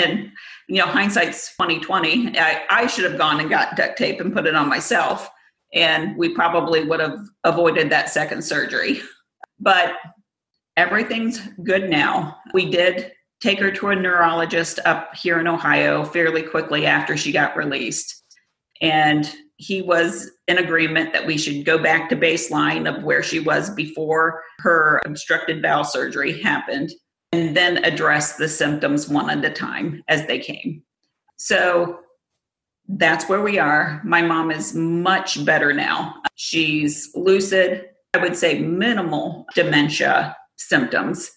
And 0.00 0.32
you 0.68 0.76
know, 0.76 0.86
hindsight's 0.86 1.52
2020. 1.56 2.38
I, 2.38 2.62
I 2.70 2.86
should 2.86 3.04
have 3.04 3.18
gone 3.18 3.40
and 3.40 3.50
got 3.50 3.76
duct 3.76 3.98
tape 3.98 4.20
and 4.20 4.32
put 4.32 4.46
it 4.46 4.54
on 4.54 4.68
myself. 4.68 5.28
And 5.74 6.16
we 6.16 6.34
probably 6.34 6.84
would 6.84 7.00
have 7.00 7.18
avoided 7.44 7.90
that 7.90 8.08
second 8.08 8.42
surgery. 8.42 9.00
But 9.58 9.94
everything's 10.76 11.40
good 11.64 11.90
now. 11.90 12.38
We 12.54 12.70
did 12.70 13.12
take 13.40 13.58
her 13.58 13.70
to 13.72 13.88
a 13.88 13.96
neurologist 13.96 14.78
up 14.84 15.14
here 15.16 15.40
in 15.40 15.48
Ohio 15.48 16.04
fairly 16.04 16.42
quickly 16.42 16.86
after 16.86 17.16
she 17.16 17.32
got 17.32 17.56
released. 17.56 18.22
And 18.80 19.30
he 19.56 19.82
was 19.82 20.30
in 20.46 20.58
agreement 20.58 21.12
that 21.12 21.26
we 21.26 21.36
should 21.36 21.64
go 21.64 21.78
back 21.78 22.08
to 22.08 22.16
baseline 22.16 22.88
of 22.88 23.02
where 23.02 23.22
she 23.22 23.40
was 23.40 23.70
before 23.70 24.42
her 24.60 25.02
obstructed 25.04 25.62
bowel 25.62 25.84
surgery 25.84 26.40
happened 26.40 26.90
and 27.32 27.56
then 27.56 27.84
address 27.84 28.36
the 28.36 28.48
symptoms 28.48 29.08
one 29.08 29.30
at 29.30 29.44
a 29.44 29.50
time 29.50 30.02
as 30.08 30.26
they 30.26 30.38
came. 30.38 30.82
So 31.36 32.00
that's 32.88 33.28
where 33.28 33.40
we 33.40 33.58
are. 33.58 34.02
My 34.04 34.20
mom 34.20 34.50
is 34.50 34.74
much 34.74 35.44
better 35.44 35.72
now. 35.72 36.16
She's 36.34 37.10
lucid, 37.14 37.86
I 38.14 38.18
would 38.18 38.36
say 38.36 38.58
minimal 38.58 39.46
dementia 39.54 40.36
symptoms, 40.56 41.30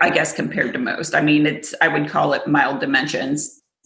I 0.00 0.10
guess, 0.10 0.32
compared 0.32 0.72
to 0.72 0.78
most. 0.80 1.14
I 1.14 1.20
mean, 1.20 1.46
it's, 1.46 1.74
I 1.80 1.88
would 1.88 2.08
call 2.08 2.32
it 2.32 2.46
mild 2.48 2.80
dementia, 2.80 3.36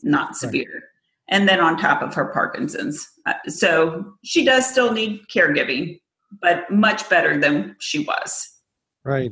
not 0.03 0.37
severe. 0.37 0.73
Right. 0.73 0.83
And 1.29 1.49
then 1.49 1.61
on 1.61 1.77
top 1.77 2.03
of 2.03 2.15
her 2.15 2.33
Parkinson's. 2.33 3.07
Uh, 3.27 3.35
so 3.47 4.15
she 4.25 4.45
does 4.45 4.69
still 4.69 4.93
need 4.93 5.21
caregiving, 5.33 6.01
but 6.41 6.69
much 6.71 7.09
better 7.09 7.39
than 7.39 7.77
she 7.79 8.01
was. 8.01 8.49
Right. 9.05 9.31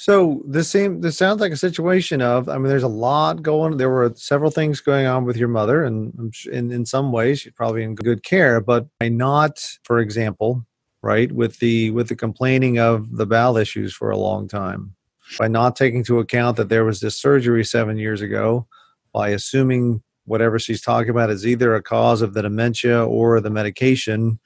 So 0.00 0.40
this 0.46 0.70
seems 0.70 1.02
this 1.02 1.18
sounds 1.18 1.42
like 1.42 1.52
a 1.52 1.58
situation 1.58 2.22
of 2.22 2.48
I 2.48 2.54
mean 2.56 2.68
there's 2.68 2.82
a 2.82 2.88
lot 2.88 3.42
going 3.42 3.76
there 3.76 3.90
were 3.90 4.10
several 4.16 4.50
things 4.50 4.80
going 4.80 5.04
on 5.04 5.26
with 5.26 5.36
your 5.36 5.48
mother 5.48 5.84
and 5.84 6.34
in 6.50 6.72
in 6.72 6.86
some 6.86 7.12
ways 7.12 7.40
she's 7.40 7.52
probably 7.52 7.82
in 7.82 7.96
good 7.96 8.22
care 8.22 8.62
but 8.62 8.86
by 8.98 9.10
not 9.10 9.62
for 9.84 9.98
example 9.98 10.64
right 11.02 11.30
with 11.32 11.58
the 11.58 11.90
with 11.90 12.08
the 12.08 12.16
complaining 12.16 12.78
of 12.78 13.14
the 13.18 13.26
bowel 13.26 13.58
issues 13.58 13.92
for 13.92 14.08
a 14.08 14.16
long 14.16 14.48
time? 14.48 14.94
By 15.38 15.48
not 15.48 15.76
taking 15.76 15.98
into 15.98 16.18
account 16.18 16.56
that 16.56 16.70
there 16.70 16.86
was 16.86 17.00
this 17.00 17.20
surgery 17.20 17.62
7 17.62 17.98
years 17.98 18.22
ago 18.22 18.66
by 19.12 19.28
assuming 19.28 20.02
whatever 20.24 20.58
she's 20.58 20.80
talking 20.80 21.10
about 21.10 21.28
is 21.28 21.46
either 21.46 21.74
a 21.74 21.82
cause 21.82 22.22
of 22.22 22.32
the 22.32 22.40
dementia 22.40 23.04
or 23.04 23.38
the 23.38 23.50
medication 23.50 24.40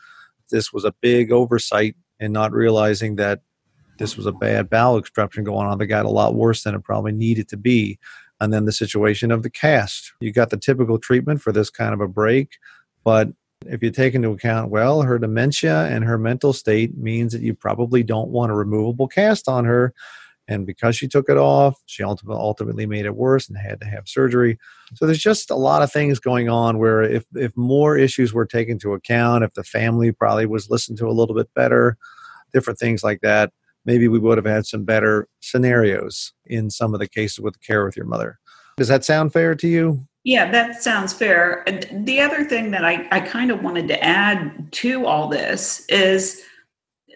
this 0.51 0.73
was 0.73 0.85
a 0.85 0.95
big 1.01 1.31
oversight 1.31 1.95
and 2.19 2.33
not 2.33 2.51
realizing 2.51 3.15
that 3.15 3.43
this 3.99 4.17
was 4.17 4.27
a 4.27 4.33
bad 4.33 4.69
bowel 4.71 4.97
obstruction 4.97 5.45
going 5.45 5.67
on 5.67 5.79
that 5.79 5.87
got 5.87 6.07
a 6.07 6.11
lot 6.11 6.35
worse 6.35 6.63
than 6.63 6.75
it 6.75 6.85
probably 6.85 7.13
needed 7.13 7.49
to 7.49 7.57
be. 7.57 7.99
And 8.41 8.53
then 8.53 8.65
the 8.65 8.73
situation 8.73 9.31
of 9.31 9.43
the 9.43 9.51
cast. 9.51 10.13
You 10.21 10.33
got 10.33 10.51
the 10.51 10.57
typical 10.57 10.99
treatment 10.99 11.41
for 11.41 11.53
this 11.53 11.71
kind 11.71 11.95
of 11.95 12.01
a 12.01 12.09
break, 12.09 12.59
but 13.05 13.29
if 13.67 13.83
you 13.83 13.91
take 13.91 14.15
into 14.15 14.31
account, 14.31 14.71
well, 14.71 15.03
her 15.03 15.19
dementia 15.19 15.87
and 15.87 16.05
her 16.05 16.19
mental 16.19 16.53
state 16.53 16.97
means 16.97 17.33
that 17.33 17.43
you 17.43 17.55
probably 17.55 18.03
don't 18.03 18.29
want 18.29 18.53
a 18.53 18.55
removable 18.55 19.09
cast 19.09 19.49
on 19.49 19.65
her. 19.65 19.95
And 20.47 20.67
because 20.67 20.95
she 20.97 21.09
took 21.09 21.31
it 21.31 21.39
off, 21.39 21.81
she 21.87 22.03
ultimately 22.03 22.85
made 22.85 23.07
it 23.07 23.17
worse 23.17 23.49
and 23.49 23.57
had 23.57 23.81
to 23.81 23.87
have 23.87 24.07
surgery. 24.07 24.59
So 24.95 25.07
there's 25.07 25.23
just 25.23 25.51
a 25.51 25.57
lot 25.57 25.81
of 25.81 25.91
things 25.91 26.19
going 26.19 26.51
on 26.51 26.79
where 26.79 27.03
if, 27.03 27.25
if 27.35 27.57
more 27.57 27.97
issues 27.97 28.35
were 28.35 28.45
taken 28.45 28.73
into 28.73 28.93
account, 28.93 29.45
if 29.45 29.55
the 29.55 29.65
family 29.65 30.13
probably 30.13 30.45
was 30.45 30.69
listened 30.69 30.99
to 30.99 31.07
a 31.07 31.13
little 31.13 31.35
bit 31.35 31.49
better, 31.55 31.97
different 32.53 32.79
things 32.79 33.03
like 33.03 33.23
that, 33.23 33.53
maybe 33.85 34.09
we 34.09 34.19
would 34.19 34.39
have 34.39 34.47
had 34.47 34.67
some 34.67 34.85
better 34.85 35.29
scenarios 35.41 36.33
in 36.47 36.71
some 36.71 36.95
of 36.95 37.01
the 37.01 37.09
cases 37.09 37.41
with 37.41 37.61
care 37.61 37.85
with 37.85 37.97
your 37.97 38.07
mother. 38.07 38.39
Does 38.77 38.89
that 38.89 39.05
sound 39.05 39.33
fair 39.33 39.55
to 39.55 39.69
you? 39.69 40.07
Yeah, 40.25 40.51
that 40.51 40.83
sounds 40.83 41.13
fair. 41.13 41.65
The 41.93 42.21
other 42.21 42.45
thing 42.45 42.71
that 42.71 42.85
I, 42.85 43.07
I 43.13 43.21
kind 43.21 43.51
of 43.51 43.63
wanted 43.63 43.89
to 43.89 44.03
add 44.03 44.73
to 44.73 45.07
all 45.07 45.29
this 45.29 45.85
is 45.89 46.43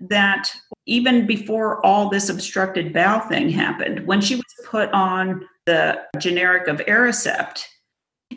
that 0.03 0.53
even 0.87 1.27
before 1.27 1.85
all 1.85 2.09
this 2.09 2.29
obstructed 2.29 2.93
bowel 2.93 3.21
thing 3.21 3.49
happened, 3.49 4.07
when 4.07 4.21
she 4.21 4.37
was 4.37 4.45
put 4.65 4.91
on 4.93 5.47
the 5.65 6.03
generic 6.19 6.69
of 6.69 6.79
Aricept, 6.81 7.65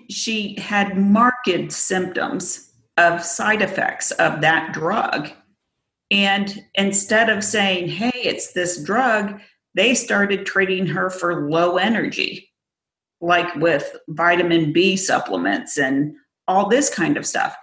she 0.10 0.56
had 0.58 0.98
marked 0.98 1.72
symptoms 1.72 2.72
of 2.98 3.24
side 3.24 3.62
effects 3.62 4.12
of 4.12 4.42
that 4.42 4.74
drug. 4.74 5.32
And 6.12 6.64
instead 6.76 7.30
of 7.30 7.44
saying, 7.44 7.88
hey, 7.88 8.12
it's 8.14 8.52
this 8.52 8.84
drug, 8.84 9.40
they 9.74 9.96
started 9.96 10.46
treating 10.46 10.86
her 10.88 11.10
for 11.10 11.50
low 11.50 11.78
energy, 11.78 12.52
like 13.22 13.56
with 13.56 13.96
vitamin 14.10 14.74
B 14.74 14.98
supplements 14.98 15.78
and 15.78 16.14
all 16.48 16.68
this 16.68 16.94
kind 16.94 17.16
of 17.16 17.26
stuff. 17.26 17.56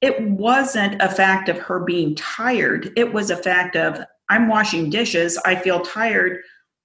It 0.00 0.18
wasn't 0.22 1.02
a 1.02 1.10
fact 1.10 1.50
of 1.50 1.58
her 1.58 1.80
being 1.80 2.14
tired. 2.14 2.90
It 2.96 3.12
was 3.12 3.30
a 3.30 3.36
fact 3.36 3.76
of, 3.76 4.02
I'm 4.30 4.48
washing 4.48 4.88
dishes, 4.88 5.36
I 5.44 5.56
feel 5.56 5.80
tired, 5.80 6.38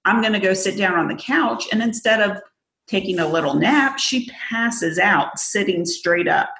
I'm 0.04 0.20
going 0.20 0.34
to 0.34 0.40
go 0.40 0.52
sit 0.52 0.76
down 0.76 0.98
on 0.98 1.08
the 1.08 1.14
couch. 1.14 1.66
And 1.72 1.82
instead 1.82 2.20
of 2.20 2.42
taking 2.88 3.18
a 3.18 3.26
little 3.26 3.54
nap, 3.54 3.98
she 3.98 4.28
passes 4.50 4.98
out 4.98 5.38
sitting 5.38 5.86
straight 5.86 6.28
up. 6.28 6.50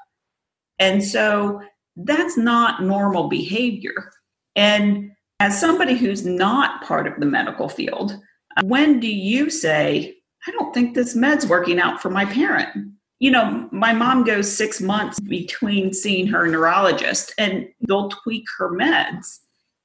And 0.79 1.05
so 1.05 1.61
that's 1.97 2.39
not 2.39 2.83
normal 2.83 3.29
behavior. 3.29 4.11
And 4.57 5.13
as 5.39 5.61
somebody 5.61 5.95
who's 5.95 6.25
not 6.25 6.83
part 6.83 7.07
of 7.07 7.21
the 7.21 7.27
medical 7.27 7.69
field, 7.69 8.19
when 8.63 9.01
do 9.01 9.09
you 9.09 9.51
say, 9.51 10.17
I 10.47 10.51
don't 10.53 10.73
think 10.73 10.95
this 10.95 11.15
med's 11.15 11.47
working 11.47 11.79
out 11.79 12.01
for 12.01 12.11
my 12.11 12.25
parent? 12.25 12.71
You 13.19 13.31
know, 13.31 13.69
my 13.71 13.93
mom 13.93 14.25
goes 14.25 14.55
six 14.55 14.81
months 14.81 15.21
between 15.21 15.93
seeing 15.93 16.27
her 16.29 16.47
neurologist 16.47 17.33
and 17.39 17.69
they'll 17.87 18.09
tweak 18.09 18.45
her 18.59 18.71
meds. 18.71 19.39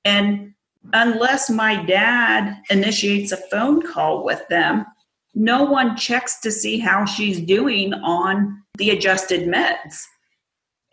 And 0.03 0.53
unless 0.93 1.49
my 1.49 1.83
dad 1.83 2.57
initiates 2.69 3.31
a 3.31 3.37
phone 3.37 3.81
call 3.81 4.23
with 4.23 4.41
them, 4.49 4.85
no 5.33 5.63
one 5.63 5.95
checks 5.95 6.39
to 6.41 6.51
see 6.51 6.79
how 6.79 7.05
she's 7.05 7.39
doing 7.39 7.93
on 7.93 8.61
the 8.77 8.89
adjusted 8.89 9.47
meds 9.47 10.03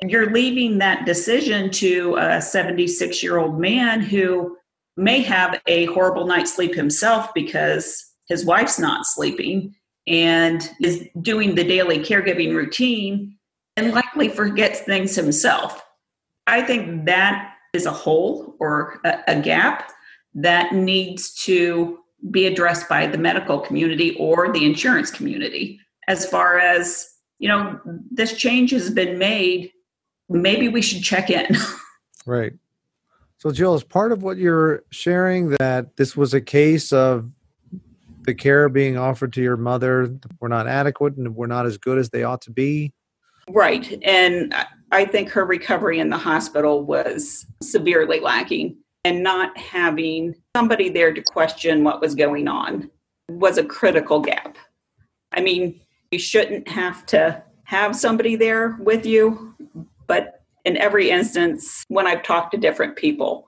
you're 0.07 0.31
leaving 0.31 0.79
that 0.79 1.07
decision 1.07 1.71
to 1.71 2.17
a 2.19 2.41
76 2.41 3.23
year 3.23 3.39
old 3.39 3.59
man 3.59 4.01
who 4.01 4.57
may 4.97 5.23
have 5.23 5.61
a 5.67 5.87
horrible 5.87 6.27
night's 6.27 6.55
sleep 6.55 6.75
himself 6.75 7.33
because 7.35 8.05
his 8.29 8.45
wife's 8.45 8.79
not 8.79 9.07
sleeping 9.07 9.75
and 10.07 10.71
is 10.81 11.07
doing 11.21 11.55
the 11.55 11.65
daily 11.65 11.99
caregiving 11.99 12.55
routine 12.55 13.37
and 13.77 13.93
likely 13.93 14.29
forgets 14.29 14.81
things 14.81 15.15
himself. 15.15 15.83
I 16.47 16.63
think 16.63 17.07
that 17.07 17.55
is 17.73 17.87
a 17.87 17.93
hole 17.93 18.57
or 18.59 19.01
a, 19.05 19.19
a 19.29 19.41
gap 19.41 19.93
that 20.35 20.73
needs 20.73 21.35
to 21.45 21.99
be 22.31 22.47
addressed 22.47 22.89
by 22.89 23.07
the 23.07 23.19
medical 23.19 23.61
community 23.61 24.17
or 24.19 24.53
the 24.53 24.65
insurance 24.65 25.11
community 25.11 25.79
as 26.09 26.27
far 26.27 26.59
as 26.59 27.09
you 27.39 27.49
know 27.49 27.79
this 28.11 28.37
change 28.37 28.73
has 28.73 28.91
been 28.91 29.19
made 29.19 29.71
maybe 30.29 30.69
we 30.69 30.83
should 30.83 31.03
check 31.03 31.31
in. 31.31 31.57
right. 32.27 32.53
So, 33.39 33.53
Jill, 33.53 33.75
is 33.75 33.85
part 33.85 34.13
of 34.13 34.23
what 34.23 34.37
you're 34.37 34.83
sharing 34.91 35.51
that 35.51 35.97
this 35.97 36.17
was 36.17 36.35
a 36.35 36.41
case 36.41 36.93
of 36.93 37.31
the 38.25 38.35
care 38.35 38.69
being 38.69 38.99
offered 38.99 39.33
to 39.35 39.43
your 39.43 39.57
mother 39.57 40.15
were 40.41 40.49
not 40.49 40.67
adequate 40.67 41.17
and 41.17 41.35
were 41.35 41.47
not 41.47 41.65
as 41.65 41.79
good 41.79 41.99
as 41.99 42.11
they 42.11 42.25
ought 42.25 42.43
to 42.43 42.51
be? 42.51 42.93
Right. 43.49 43.99
And 44.05 44.55
I 44.93 45.05
think 45.05 45.31
her 45.31 45.45
recovery 45.45 45.99
in 45.99 46.11
the 46.11 46.19
hospital 46.19 46.85
was 46.85 47.47
severely 47.63 48.21
lacking, 48.21 48.77
and 49.05 49.23
not 49.23 49.57
having 49.57 50.35
somebody 50.55 50.89
there 50.89 51.15
to 51.15 51.23
question 51.23 51.85
what 51.85 52.01
was 52.01 52.15
going 52.15 52.49
on 52.49 52.91
was 53.29 53.57
a 53.57 53.65
critical 53.65 54.21
gap. 54.21 54.59
I 55.33 55.41
mean, 55.41 55.81
you 56.11 56.19
shouldn't 56.19 56.69
have 56.69 57.07
to 57.07 57.43
have 57.65 57.95
somebody 57.95 58.37
there 58.37 58.77
with 58.81 59.07
you, 59.07 59.48
but 60.09 60.43
in 60.65 60.77
every 60.77 61.11
instance, 61.11 61.85
when 61.89 62.07
I've 62.07 62.25
talked 62.25 62.51
to 62.53 62.59
different 62.59 62.97
people, 62.97 63.47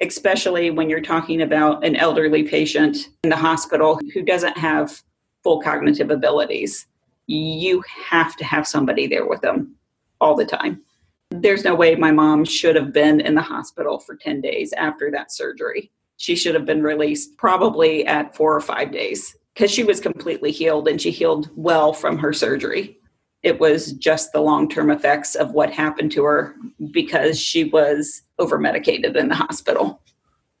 especially 0.00 0.70
when 0.70 0.90
you're 0.90 1.00
talking 1.00 1.42
about 1.42 1.84
an 1.84 1.96
elderly 1.96 2.42
patient 2.42 2.96
in 3.22 3.30
the 3.30 3.36
hospital 3.36 4.00
who 4.12 4.22
doesn't 4.22 4.58
have 4.58 5.02
full 5.42 5.60
cognitive 5.60 6.10
abilities, 6.10 6.86
you 7.26 7.82
have 8.10 8.36
to 8.36 8.44
have 8.44 8.66
somebody 8.66 9.06
there 9.06 9.26
with 9.26 9.40
them 9.40 9.76
all 10.20 10.34
the 10.34 10.44
time. 10.44 10.82
There's 11.30 11.64
no 11.64 11.74
way 11.74 11.94
my 11.94 12.10
mom 12.10 12.44
should 12.44 12.74
have 12.74 12.92
been 12.92 13.20
in 13.20 13.34
the 13.34 13.42
hospital 13.42 13.98
for 13.98 14.16
10 14.16 14.40
days 14.40 14.72
after 14.72 15.10
that 15.10 15.30
surgery. 15.30 15.90
She 16.16 16.34
should 16.34 16.54
have 16.54 16.64
been 16.64 16.82
released 16.82 17.36
probably 17.36 18.06
at 18.06 18.34
four 18.34 18.56
or 18.56 18.60
five 18.60 18.90
days 18.90 19.36
because 19.54 19.70
she 19.70 19.84
was 19.84 20.00
completely 20.00 20.50
healed 20.50 20.88
and 20.88 21.00
she 21.00 21.10
healed 21.10 21.50
well 21.54 21.92
from 21.92 22.18
her 22.18 22.32
surgery. 22.32 22.98
It 23.42 23.60
was 23.60 23.92
just 23.92 24.32
the 24.32 24.40
long 24.40 24.68
term 24.68 24.90
effects 24.90 25.34
of 25.34 25.52
what 25.52 25.72
happened 25.72 26.12
to 26.12 26.24
her 26.24 26.54
because 26.90 27.40
she 27.40 27.64
was 27.64 28.22
over 28.38 28.58
medicated 28.58 29.16
in 29.16 29.28
the 29.28 29.34
hospital. 29.34 30.00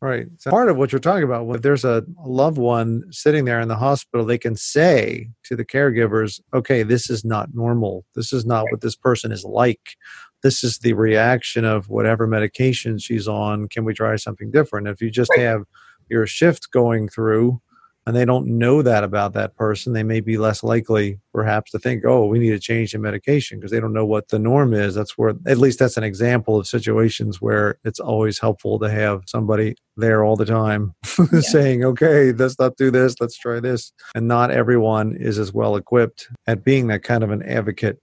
Right. 0.00 0.28
So 0.36 0.50
part 0.50 0.68
of 0.68 0.76
what 0.76 0.92
you're 0.92 1.00
talking 1.00 1.24
about, 1.24 1.52
if 1.56 1.62
there's 1.62 1.84
a 1.84 2.04
loved 2.24 2.56
one 2.56 3.02
sitting 3.10 3.46
there 3.46 3.58
in 3.58 3.66
the 3.66 3.76
hospital, 3.76 4.24
they 4.24 4.38
can 4.38 4.54
say 4.54 5.28
to 5.44 5.56
the 5.56 5.64
caregivers, 5.64 6.40
okay, 6.54 6.84
this 6.84 7.10
is 7.10 7.24
not 7.24 7.52
normal. 7.52 8.04
This 8.14 8.32
is 8.32 8.46
not 8.46 8.66
what 8.70 8.80
this 8.80 8.94
person 8.94 9.32
is 9.32 9.44
like. 9.44 9.96
This 10.44 10.62
is 10.62 10.78
the 10.78 10.92
reaction 10.92 11.64
of 11.64 11.88
whatever 11.88 12.28
medication 12.28 12.98
she's 12.98 13.26
on. 13.26 13.66
Can 13.68 13.84
we 13.84 13.92
try 13.92 14.14
something 14.14 14.52
different? 14.52 14.86
If 14.86 15.02
you 15.02 15.10
just 15.10 15.34
have 15.36 15.64
your 16.08 16.28
shift 16.28 16.70
going 16.70 17.08
through 17.08 17.60
and 18.08 18.16
they 18.16 18.24
don't 18.24 18.46
know 18.46 18.80
that 18.80 19.04
about 19.04 19.34
that 19.34 19.54
person, 19.54 19.92
they 19.92 20.02
may 20.02 20.20
be 20.20 20.38
less 20.38 20.62
likely 20.62 21.20
perhaps 21.34 21.72
to 21.72 21.78
think, 21.78 22.06
oh, 22.06 22.24
we 22.24 22.38
need 22.38 22.52
to 22.52 22.58
change 22.58 22.92
the 22.92 22.98
medication 22.98 23.58
because 23.58 23.70
they 23.70 23.80
don't 23.80 23.92
know 23.92 24.06
what 24.06 24.28
the 24.28 24.38
norm 24.38 24.72
is. 24.72 24.94
That's 24.94 25.18
where, 25.18 25.34
at 25.44 25.58
least 25.58 25.78
that's 25.78 25.98
an 25.98 26.04
example 26.04 26.56
of 26.56 26.66
situations 26.66 27.42
where 27.42 27.78
it's 27.84 28.00
always 28.00 28.38
helpful 28.38 28.78
to 28.78 28.88
have 28.88 29.24
somebody 29.26 29.74
there 29.98 30.24
all 30.24 30.36
the 30.36 30.46
time 30.46 30.94
yeah. 31.32 31.40
saying, 31.40 31.84
okay, 31.84 32.32
let's 32.32 32.58
not 32.58 32.78
do 32.78 32.90
this, 32.90 33.14
let's 33.20 33.36
try 33.36 33.60
this. 33.60 33.92
And 34.14 34.26
not 34.26 34.50
everyone 34.50 35.14
is 35.14 35.38
as 35.38 35.52
well 35.52 35.76
equipped 35.76 36.28
at 36.46 36.64
being 36.64 36.86
that 36.86 37.02
kind 37.02 37.22
of 37.22 37.30
an 37.30 37.42
advocate 37.42 38.00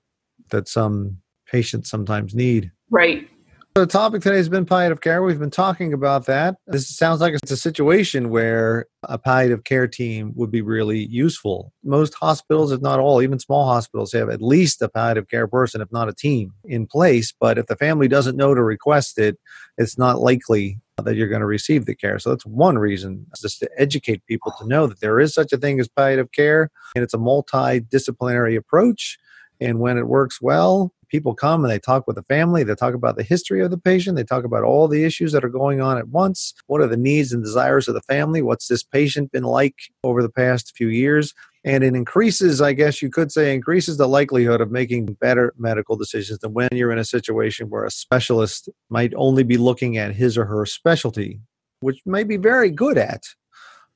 that 0.52 0.68
some 0.68 1.18
patients 1.52 1.90
sometimes 1.90 2.36
need. 2.36 2.72
Right. 2.92 3.28
The 3.76 3.86
topic 3.86 4.22
today 4.22 4.38
has 4.38 4.48
been 4.48 4.66
palliative 4.66 5.02
care. 5.02 5.22
We've 5.22 5.38
been 5.38 5.52
talking 5.52 5.92
about 5.92 6.28
that. 6.28 6.56
This 6.66 6.88
sounds 6.88 7.20
like 7.20 7.34
it's 7.34 7.52
a 7.52 7.58
situation 7.58 8.30
where 8.30 8.86
a 9.04 9.18
palliative 9.18 9.66
care 9.66 9.86
team 9.86 10.32
would 10.36 10.50
be 10.50 10.62
really 10.62 11.08
useful. 11.08 11.74
Most 11.84 12.14
hospitals, 12.14 12.72
if 12.72 12.80
not 12.80 13.02
all, 13.02 13.22
even 13.22 13.38
small 13.38 13.66
hospitals, 13.66 14.14
have 14.14 14.30
at 14.30 14.42
least 14.42 14.82
a 14.82 14.88
palliative 14.88 15.28
care 15.28 15.46
person, 15.46 15.82
if 15.82 15.92
not 15.92 16.08
a 16.08 16.14
team, 16.14 16.54
in 16.64 16.88
place. 16.88 17.34
But 17.38 17.58
if 17.58 17.66
the 17.66 17.76
family 17.76 18.08
doesn't 18.08 18.38
know 18.38 18.56
to 18.56 18.64
request 18.64 19.20
it, 19.20 19.38
it's 19.78 19.98
not 19.98 20.22
likely 20.22 20.80
that 21.04 21.18
you're 21.18 21.28
going 21.28 21.42
to 21.42 21.46
receive 21.46 21.86
the 21.86 21.96
care. 21.96 22.18
So 22.18 22.30
that's 22.30 22.46
one 22.46 22.78
reason, 22.78 23.26
just 23.42 23.60
to 23.60 23.70
educate 23.78 24.26
people 24.26 24.54
to 24.58 24.66
know 24.66 24.88
that 24.88 25.02
there 25.02 25.20
is 25.20 25.34
such 25.34 25.52
a 25.52 25.58
thing 25.58 25.82
as 25.82 25.90
palliative 25.90 26.32
care, 26.32 26.72
and 26.96 27.04
it's 27.04 27.14
a 27.14 27.18
multidisciplinary 27.18 28.56
approach. 28.56 29.18
And 29.62 29.80
when 29.80 29.98
it 29.98 30.08
works 30.08 30.42
well, 30.42 30.94
people 31.08 31.34
come 31.34 31.64
and 31.64 31.72
they 31.72 31.80
talk 31.80 32.08
with 32.08 32.16
the 32.16 32.24
family 32.24 32.64
they 32.64 32.76
talk 32.76 32.94
about 32.94 33.16
the 33.16 33.24
history 33.24 33.62
of 33.62 33.72
the 33.72 33.78
patient 33.78 34.18
they 34.18 34.24
talk 34.24 34.44
about 34.44 34.64
all 34.64 34.88
the 34.88 35.04
issues 35.04 35.32
that 35.32 35.44
are 35.44 35.50
going 35.50 35.82
on 35.82 35.98
at 35.98 36.10
once. 36.10 36.54
What 36.68 36.82
are 36.82 36.88
the 36.88 36.98
needs 36.98 37.32
and 37.32 37.44
desires 37.44 37.88
of 37.88 37.94
the 37.94 38.02
family? 38.02 38.42
What's 38.42 38.68
this 38.68 38.84
patient 38.84 39.32
been 39.32 39.44
like 39.44 39.76
over 40.04 40.22
the 40.22 40.30
past 40.30 40.74
few 40.76 40.88
years? 40.88 41.34
And 41.64 41.84
it 41.84 41.96
increases 41.96 42.62
i 42.62 42.74
guess 42.74 43.02
you 43.02 43.10
could 43.10 43.32
say 43.32 43.54
increases 43.54 43.98
the 43.98 44.08
likelihood 44.08 44.62
of 44.62 44.72
making 44.72 45.06
better 45.20 45.54
medical 45.58 45.96
decisions 45.96 46.40
than 46.40 46.54
when 46.54 46.70
you're 46.72 46.92
in 46.92 47.00
a 47.00 47.06
situation 47.06 47.70
where 47.70 47.86
a 47.86 47.92
specialist 47.92 48.70
might 48.90 49.14
only 49.16 49.44
be 49.44 49.58
looking 49.58 49.98
at 49.98 50.14
his 50.14 50.38
or 50.38 50.46
her 50.46 50.66
specialty 50.66 51.40
which 51.80 52.00
may 52.06 52.24
be 52.24 52.38
very 52.38 52.70
good 52.70 53.00
at 53.00 53.24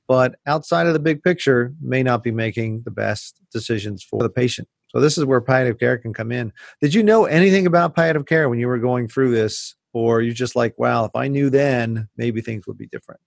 but 0.07 0.35
outside 0.47 0.87
of 0.87 0.93
the 0.93 0.99
big 0.99 1.21
picture 1.21 1.71
may 1.79 2.01
not 2.01 2.23
be 2.23 2.31
making 2.31 2.81
the 2.85 2.91
best 2.91 3.39
decisions 3.53 4.03
for 4.03 4.23
the 4.23 4.29
patient 4.29 4.67
so 4.89 4.99
this 4.99 5.17
is 5.17 5.25
where 5.25 5.41
palliative 5.41 5.79
care 5.79 5.97
can 5.97 6.13
come 6.13 6.31
in. 6.31 6.51
Did 6.81 6.93
you 6.93 7.03
know 7.03 7.25
anything 7.25 7.67
about 7.67 7.95
palliative 7.95 8.25
care 8.25 8.49
when 8.49 8.59
you 8.59 8.67
were 8.67 8.79
going 8.79 9.07
through 9.07 9.31
this, 9.31 9.75
or 9.93 10.21
you 10.21 10.33
just 10.33 10.55
like, 10.55 10.77
wow, 10.77 11.05
if 11.05 11.15
I 11.15 11.27
knew 11.27 11.49
then, 11.49 12.07
maybe 12.17 12.41
things 12.41 12.67
would 12.67 12.77
be 12.77 12.87
different? 12.87 13.21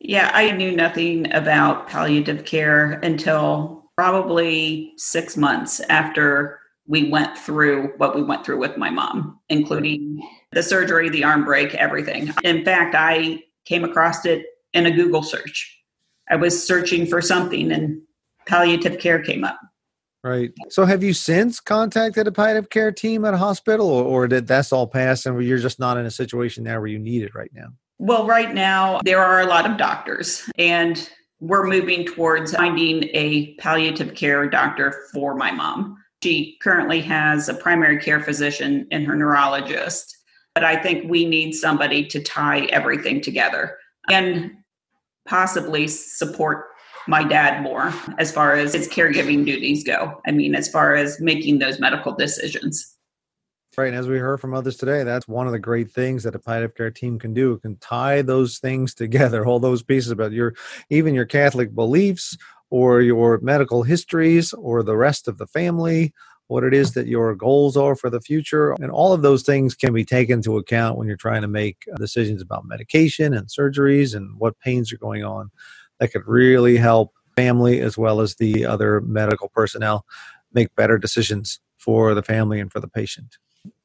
Yeah, 0.00 0.30
I 0.34 0.50
knew 0.50 0.72
nothing 0.72 1.32
about 1.32 1.88
palliative 1.88 2.44
care 2.44 2.94
until 3.02 3.90
probably 3.96 4.92
six 4.96 5.36
months 5.36 5.80
after 5.88 6.58
we 6.86 7.08
went 7.08 7.38
through 7.38 7.92
what 7.98 8.14
we 8.14 8.22
went 8.22 8.44
through 8.44 8.58
with 8.58 8.76
my 8.76 8.90
mom, 8.90 9.38
including 9.48 10.20
the 10.50 10.62
surgery, 10.62 11.08
the 11.08 11.24
arm 11.24 11.44
break, 11.44 11.74
everything. 11.74 12.32
In 12.42 12.64
fact, 12.64 12.94
I 12.96 13.44
came 13.64 13.84
across 13.84 14.24
it 14.26 14.46
in 14.72 14.86
a 14.86 14.90
Google 14.90 15.22
search. 15.22 15.78
I 16.28 16.36
was 16.36 16.66
searching 16.66 17.06
for 17.06 17.20
something 17.20 17.70
and 17.70 18.02
palliative 18.46 18.98
care 18.98 19.22
came 19.22 19.44
up. 19.44 19.60
Right. 20.24 20.52
So 20.68 20.84
have 20.84 21.02
you 21.02 21.14
since 21.14 21.58
contacted 21.58 22.28
a 22.28 22.32
palliative 22.32 22.70
care 22.70 22.92
team 22.92 23.24
at 23.24 23.34
a 23.34 23.38
hospital 23.38 23.88
or, 23.88 24.04
or 24.04 24.28
did 24.28 24.46
that's 24.46 24.72
all 24.72 24.86
pass 24.86 25.26
and 25.26 25.42
you're 25.42 25.58
just 25.58 25.80
not 25.80 25.96
in 25.96 26.06
a 26.06 26.12
situation 26.12 26.62
now 26.62 26.78
where 26.78 26.86
you 26.86 27.00
need 27.00 27.22
it 27.22 27.34
right 27.34 27.50
now? 27.52 27.68
Well, 27.98 28.26
right 28.26 28.54
now 28.54 29.00
there 29.04 29.20
are 29.20 29.40
a 29.40 29.46
lot 29.46 29.68
of 29.68 29.76
doctors 29.76 30.48
and 30.58 31.08
we're 31.40 31.66
moving 31.66 32.04
towards 32.06 32.54
finding 32.54 33.04
a 33.14 33.54
palliative 33.54 34.14
care 34.14 34.48
doctor 34.48 35.06
for 35.12 35.34
my 35.34 35.50
mom. 35.50 35.96
She 36.22 36.56
currently 36.62 37.00
has 37.00 37.48
a 37.48 37.54
primary 37.54 37.98
care 37.98 38.20
physician 38.20 38.86
and 38.92 39.04
her 39.04 39.16
neurologist, 39.16 40.16
but 40.54 40.62
I 40.62 40.76
think 40.80 41.10
we 41.10 41.24
need 41.24 41.52
somebody 41.52 42.06
to 42.06 42.22
tie 42.22 42.66
everything 42.66 43.20
together 43.20 43.76
and 44.08 44.52
possibly 45.26 45.88
support 45.88 46.66
my 47.08 47.24
dad 47.24 47.62
more 47.62 47.92
as 48.18 48.32
far 48.32 48.54
as 48.54 48.74
his 48.74 48.88
caregiving 48.88 49.44
duties 49.44 49.84
go. 49.84 50.20
I 50.26 50.30
mean, 50.30 50.54
as 50.54 50.68
far 50.68 50.94
as 50.94 51.20
making 51.20 51.58
those 51.58 51.80
medical 51.80 52.12
decisions. 52.14 52.96
Right. 53.76 53.88
And 53.88 53.96
as 53.96 54.06
we 54.06 54.18
heard 54.18 54.38
from 54.38 54.52
others 54.52 54.76
today, 54.76 55.02
that's 55.02 55.26
one 55.26 55.46
of 55.46 55.52
the 55.52 55.58
great 55.58 55.90
things 55.90 56.24
that 56.24 56.34
a 56.34 56.38
palliative 56.38 56.74
care 56.74 56.90
team 56.90 57.18
can 57.18 57.32
do. 57.32 57.54
It 57.54 57.62
can 57.62 57.76
tie 57.76 58.20
those 58.20 58.58
things 58.58 58.94
together, 59.02 59.46
all 59.46 59.60
those 59.60 59.82
pieces 59.82 60.10
about 60.10 60.32
your 60.32 60.54
even 60.90 61.14
your 61.14 61.24
Catholic 61.24 61.74
beliefs 61.74 62.36
or 62.70 63.00
your 63.00 63.38
medical 63.40 63.82
histories 63.82 64.52
or 64.54 64.82
the 64.82 64.96
rest 64.96 65.26
of 65.26 65.38
the 65.38 65.46
family, 65.46 66.12
what 66.48 66.64
it 66.64 66.74
is 66.74 66.92
that 66.92 67.06
your 67.06 67.34
goals 67.34 67.76
are 67.76 67.96
for 67.96 68.10
the 68.10 68.20
future. 68.20 68.72
And 68.72 68.90
all 68.90 69.14
of 69.14 69.22
those 69.22 69.42
things 69.42 69.74
can 69.74 69.94
be 69.94 70.04
taken 70.04 70.34
into 70.38 70.58
account 70.58 70.98
when 70.98 71.06
you're 71.08 71.16
trying 71.16 71.42
to 71.42 71.48
make 71.48 71.78
uh, 71.90 71.96
decisions 71.96 72.42
about 72.42 72.66
medication 72.66 73.32
and 73.32 73.48
surgeries 73.48 74.14
and 74.14 74.38
what 74.38 74.58
pains 74.60 74.92
are 74.92 74.98
going 74.98 75.24
on 75.24 75.50
that 76.02 76.10
could 76.10 76.26
really 76.26 76.76
help 76.76 77.12
family 77.36 77.80
as 77.80 77.96
well 77.96 78.20
as 78.20 78.34
the 78.34 78.66
other 78.66 79.00
medical 79.02 79.48
personnel 79.50 80.04
make 80.52 80.74
better 80.74 80.98
decisions 80.98 81.60
for 81.78 82.12
the 82.12 82.24
family 82.24 82.58
and 82.58 82.72
for 82.72 82.80
the 82.80 82.88
patient. 82.88 83.36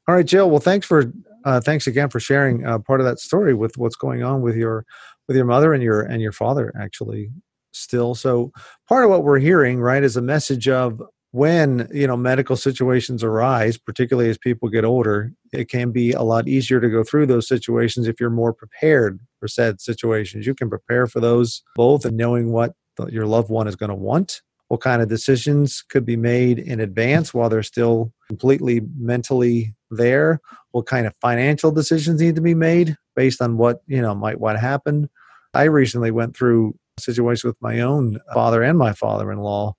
All 0.08 0.16
right, 0.16 0.26
Jill. 0.26 0.50
Well, 0.50 0.60
thanks 0.60 0.88
for 0.88 1.14
uh, 1.46 1.62
thanks 1.62 1.86
again 1.86 2.10
for 2.10 2.20
sharing 2.20 2.66
uh, 2.66 2.80
part 2.80 3.02
of 3.02 3.06
that 3.06 3.20
story 3.20 3.54
with 3.54 3.78
what's 3.78 3.96
going 3.96 4.24
on 4.24 4.42
with 4.42 4.56
your 4.56 4.84
with 5.28 5.38
your 5.38 5.46
mother 5.46 5.76
and 5.76 5.84
your 5.84 6.02
and 6.02 6.20
your 6.20 6.32
father 6.32 6.74
actually 6.80 7.30
still. 7.72 8.16
So 8.16 8.52
part 8.90 9.04
of 9.04 9.12
what 9.12 9.24
we're 9.24 9.38
hearing, 9.38 9.80
right, 9.80 10.04
is 10.04 10.18
a 10.18 10.22
message 10.22 10.68
of 10.68 11.00
when 11.32 11.88
you 11.94 12.08
know 12.08 12.18
medical 12.18 12.56
situations 12.56 13.24
arise 13.24 13.78
particularly 13.78 14.30
as 14.30 14.38
people 14.38 14.70
get 14.70 14.86
older 14.86 15.34
it 15.52 15.70
can 15.70 15.92
be 15.92 16.14
a 16.14 16.22
lot 16.22 16.48
easier 16.48 16.80
to 16.80 16.90
go 16.90 17.04
through 17.04 17.26
those 17.26 17.50
situations 17.50 18.08
if 18.08 18.18
you're 18.18 18.30
more 18.30 18.54
prepared 18.54 19.20
for 19.40 19.48
said 19.48 19.82
situations. 19.82 20.46
You 20.46 20.56
can 20.56 20.70
prepare 20.70 21.08
for 21.08 21.20
those 21.20 21.64
both 21.76 22.06
and 22.06 22.18
knowing 22.18 22.52
what 22.52 22.74
the, 22.98 23.08
your 23.08 23.26
loved 23.26 23.50
one 23.50 23.68
is 23.68 23.76
going 23.76 23.90
to 23.90 23.96
want 23.96 24.42
what 24.68 24.82
kind 24.82 25.02
of 25.02 25.08
decisions 25.08 25.84
could 25.90 26.06
be 26.06 26.18
made 26.18 26.60
in 26.60 26.80
advance 26.80 27.34
while 27.34 27.50
they're 27.50 27.64
still 27.64 28.12
completely 28.28 28.82
mentally 28.98 29.74
there 29.90 30.40
what 30.72 30.86
kind 30.86 31.08
of 31.08 31.14
financial 31.22 31.72
decisions 31.72 32.20
need 32.22 32.36
to 32.36 32.42
be 32.42 32.54
made 32.54 32.98
based 33.16 33.42
on 33.42 33.58
what 33.58 33.82
you 33.88 34.02
know 34.02 34.14
might 34.14 34.40
what 34.40 34.60
happened 34.60 35.08
i 35.54 35.64
recently 35.64 36.12
went 36.12 36.36
through 36.36 36.76
a 36.98 37.02
situation 37.02 37.48
with 37.48 37.58
my 37.62 37.80
own 37.80 38.20
father 38.34 38.62
and 38.62 38.78
my 38.78 38.92
father-in-law 38.92 39.74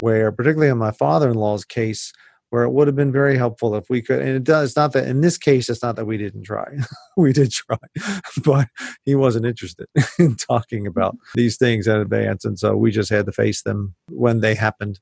where 0.00 0.32
particularly 0.32 0.70
in 0.70 0.78
my 0.78 0.90
father-in-law's 0.90 1.64
case 1.64 2.12
where 2.52 2.64
it 2.64 2.70
would 2.70 2.86
have 2.86 2.94
been 2.94 3.10
very 3.10 3.38
helpful 3.38 3.74
if 3.74 3.88
we 3.88 4.02
could 4.02 4.20
and 4.20 4.28
it 4.28 4.44
does 4.44 4.70
it's 4.70 4.76
not 4.76 4.92
that 4.92 5.08
in 5.08 5.22
this 5.22 5.38
case 5.38 5.70
it's 5.70 5.82
not 5.82 5.96
that 5.96 6.04
we 6.04 6.18
didn't 6.18 6.42
try 6.42 6.66
we 7.16 7.32
did 7.32 7.50
try 7.50 7.78
but 8.44 8.68
he 9.04 9.14
wasn't 9.14 9.44
interested 9.44 9.86
in 10.18 10.36
talking 10.36 10.86
about 10.86 11.16
these 11.34 11.56
things 11.56 11.86
in 11.86 11.96
advance 11.96 12.44
and 12.44 12.58
so 12.58 12.76
we 12.76 12.90
just 12.90 13.08
had 13.08 13.24
to 13.24 13.32
face 13.32 13.62
them 13.62 13.94
when 14.10 14.40
they 14.40 14.54
happened 14.54 15.00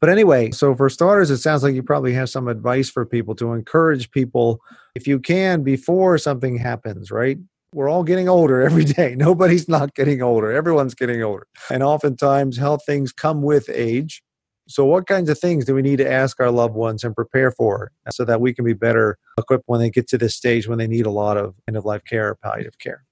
but 0.00 0.08
anyway 0.08 0.48
so 0.52 0.76
for 0.76 0.88
starters 0.88 1.28
it 1.28 1.38
sounds 1.38 1.64
like 1.64 1.74
you 1.74 1.82
probably 1.82 2.12
have 2.12 2.30
some 2.30 2.46
advice 2.46 2.88
for 2.88 3.04
people 3.04 3.34
to 3.34 3.52
encourage 3.52 4.08
people 4.12 4.60
if 4.94 5.08
you 5.08 5.18
can 5.18 5.64
before 5.64 6.16
something 6.18 6.56
happens 6.56 7.10
right 7.10 7.38
we're 7.74 7.88
all 7.88 8.04
getting 8.04 8.28
older 8.28 8.60
every 8.60 8.84
day. 8.84 9.14
Nobody's 9.16 9.66
not 9.66 9.94
getting 9.94 10.20
older. 10.20 10.52
Everyone's 10.52 10.94
getting 10.94 11.22
older. 11.22 11.46
And 11.70 11.82
oftentimes, 11.82 12.58
health 12.58 12.82
things 12.84 13.12
come 13.12 13.40
with 13.40 13.70
age 13.70 14.22
So, 14.68 14.84
what 14.84 15.06
kinds 15.06 15.28
of 15.28 15.38
things 15.38 15.64
do 15.64 15.74
we 15.74 15.82
need 15.82 15.96
to 15.96 16.10
ask 16.10 16.40
our 16.40 16.50
loved 16.50 16.74
ones 16.74 17.04
and 17.04 17.14
prepare 17.14 17.50
for 17.50 17.90
so 18.10 18.24
that 18.24 18.40
we 18.40 18.54
can 18.54 18.64
be 18.64 18.72
better 18.72 19.18
equipped 19.38 19.64
when 19.66 19.80
they 19.80 19.90
get 19.90 20.08
to 20.08 20.18
this 20.18 20.36
stage 20.36 20.68
when 20.68 20.78
they 20.78 20.86
need 20.86 21.06
a 21.06 21.10
lot 21.10 21.36
of 21.36 21.54
end 21.66 21.76
of 21.76 21.84
life 21.84 22.04
care 22.04 22.28
or 22.28 22.34
palliative 22.36 22.78
care? 22.78 23.04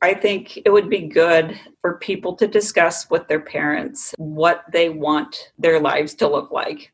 I 0.00 0.14
think 0.14 0.58
it 0.64 0.70
would 0.70 0.88
be 0.88 1.00
good 1.00 1.58
for 1.80 1.98
people 1.98 2.36
to 2.36 2.46
discuss 2.46 3.10
with 3.10 3.26
their 3.26 3.40
parents 3.40 4.14
what 4.16 4.64
they 4.70 4.88
want 4.88 5.52
their 5.58 5.80
lives 5.80 6.14
to 6.14 6.28
look 6.28 6.52
like. 6.52 6.92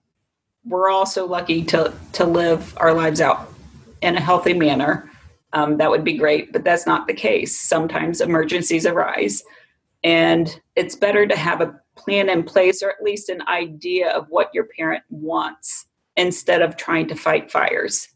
We're 0.64 0.88
also 0.88 1.26
lucky 1.26 1.62
to, 1.64 1.92
to 2.14 2.24
live 2.24 2.74
our 2.78 2.94
lives 2.94 3.20
out 3.20 3.52
in 4.00 4.16
a 4.16 4.20
healthy 4.20 4.54
manner. 4.54 5.10
Um, 5.52 5.76
that 5.76 5.90
would 5.90 6.04
be 6.04 6.14
great, 6.16 6.52
but 6.52 6.64
that's 6.64 6.86
not 6.86 7.06
the 7.06 7.12
case. 7.12 7.60
Sometimes 7.60 8.22
emergencies 8.22 8.86
arise, 8.86 9.44
and 10.02 10.60
it's 10.74 10.96
better 10.96 11.26
to 11.26 11.36
have 11.36 11.60
a 11.60 11.78
plan 11.96 12.28
in 12.28 12.42
place 12.42 12.82
or 12.82 12.90
at 12.90 13.02
least 13.02 13.28
an 13.28 13.42
idea 13.48 14.10
of 14.10 14.26
what 14.28 14.50
your 14.52 14.64
parent 14.76 15.02
wants 15.10 15.86
instead 16.16 16.62
of 16.62 16.76
trying 16.76 17.08
to 17.08 17.14
fight 17.14 17.50
fires. 17.50 18.08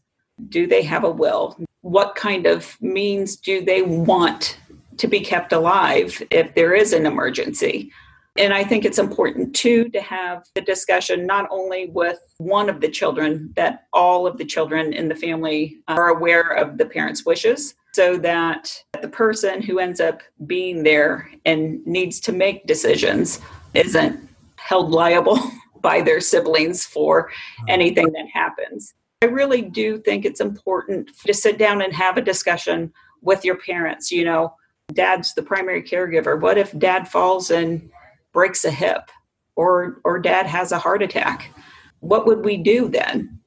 Do 0.49 0.67
they 0.67 0.83
have 0.83 1.03
a 1.03 1.11
will? 1.11 1.57
What 1.81 2.15
kind 2.15 2.45
of 2.45 2.77
means 2.81 3.35
do 3.35 3.63
they 3.63 3.81
want 3.81 4.57
to 4.99 5.07
be 5.07 5.21
kept 5.21 5.53
alive 5.53 6.21
if 6.29 6.53
there 6.53 6.73
is 6.73 6.93
an 6.93 7.05
emergency. 7.05 7.91
And 8.37 8.53
I 8.53 8.63
think 8.63 8.85
it's 8.85 8.99
important 8.99 9.55
too 9.55 9.89
to 9.89 10.01
have 10.01 10.43
the 10.55 10.61
discussion 10.61 11.25
not 11.25 11.47
only 11.49 11.87
with 11.87 12.19
one 12.37 12.69
of 12.69 12.79
the 12.79 12.89
children, 12.89 13.51
that 13.55 13.87
all 13.91 14.27
of 14.27 14.37
the 14.37 14.45
children 14.45 14.93
in 14.93 15.09
the 15.09 15.15
family 15.15 15.79
are 15.87 16.09
aware 16.09 16.51
of 16.51 16.77
the 16.77 16.85
parents' 16.85 17.25
wishes 17.25 17.75
so 17.93 18.17
that 18.17 18.83
the 19.01 19.09
person 19.09 19.61
who 19.61 19.79
ends 19.79 19.99
up 19.99 20.21
being 20.45 20.83
there 20.83 21.31
and 21.45 21.85
needs 21.87 22.19
to 22.19 22.31
make 22.31 22.67
decisions 22.67 23.41
isn't 23.73 24.29
held 24.55 24.91
liable 24.91 25.39
by 25.81 26.01
their 26.01 26.19
siblings 26.19 26.85
for 26.85 27.31
anything 27.67 28.11
that 28.11 28.27
happens. 28.33 28.93
I 29.21 29.25
really 29.25 29.61
do 29.61 29.99
think 29.99 30.25
it's 30.25 30.39
important 30.39 31.09
to 31.25 31.33
sit 31.33 31.57
down 31.57 31.81
and 31.81 31.93
have 31.93 32.17
a 32.17 32.21
discussion 32.21 32.93
with 33.21 33.43
your 33.43 33.57
parents. 33.57 34.11
You 34.11 34.25
know, 34.25 34.53
dad's 34.93 35.33
the 35.33 35.43
primary 35.43 35.83
caregiver. 35.83 36.39
What 36.39 36.57
if 36.57 36.77
dad 36.77 37.07
falls 37.07 37.51
and 37.51 37.89
breaks 38.33 38.63
a 38.63 38.71
hip 38.71 39.09
or 39.55 39.99
or 40.03 40.19
dad 40.19 40.45
has 40.45 40.71
a 40.71 40.79
heart 40.79 41.01
attack? 41.01 41.53
What 41.99 42.25
would 42.25 42.45
we 42.45 42.57
do 42.57 42.87
then? 42.87 43.39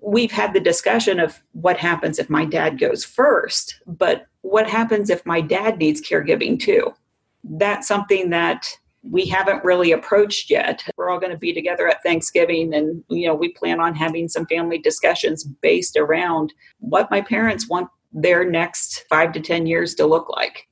We've 0.00 0.32
had 0.32 0.52
the 0.52 0.60
discussion 0.60 1.20
of 1.20 1.40
what 1.52 1.76
happens 1.76 2.18
if 2.18 2.28
my 2.28 2.44
dad 2.44 2.78
goes 2.78 3.04
first, 3.04 3.80
but 3.86 4.26
what 4.42 4.68
happens 4.68 5.10
if 5.10 5.24
my 5.24 5.40
dad 5.40 5.78
needs 5.78 6.00
caregiving 6.00 6.58
too? 6.58 6.92
That's 7.44 7.86
something 7.86 8.30
that 8.30 8.68
we 9.10 9.26
haven't 9.26 9.64
really 9.64 9.92
approached 9.92 10.50
yet. 10.50 10.84
We're 10.96 11.10
all 11.10 11.20
going 11.20 11.32
to 11.32 11.38
be 11.38 11.52
together 11.52 11.88
at 11.88 12.02
Thanksgiving 12.02 12.74
and 12.74 13.02
you 13.08 13.26
know, 13.26 13.34
we 13.34 13.50
plan 13.52 13.80
on 13.80 13.94
having 13.94 14.28
some 14.28 14.46
family 14.46 14.78
discussions 14.78 15.44
based 15.44 15.96
around 15.96 16.52
what 16.80 17.10
my 17.10 17.20
parents 17.20 17.68
want 17.68 17.88
their 18.12 18.48
next 18.48 19.04
five 19.08 19.32
to 19.32 19.40
10 19.40 19.66
years 19.66 19.94
to 19.96 20.06
look 20.06 20.28
like. 20.30 20.66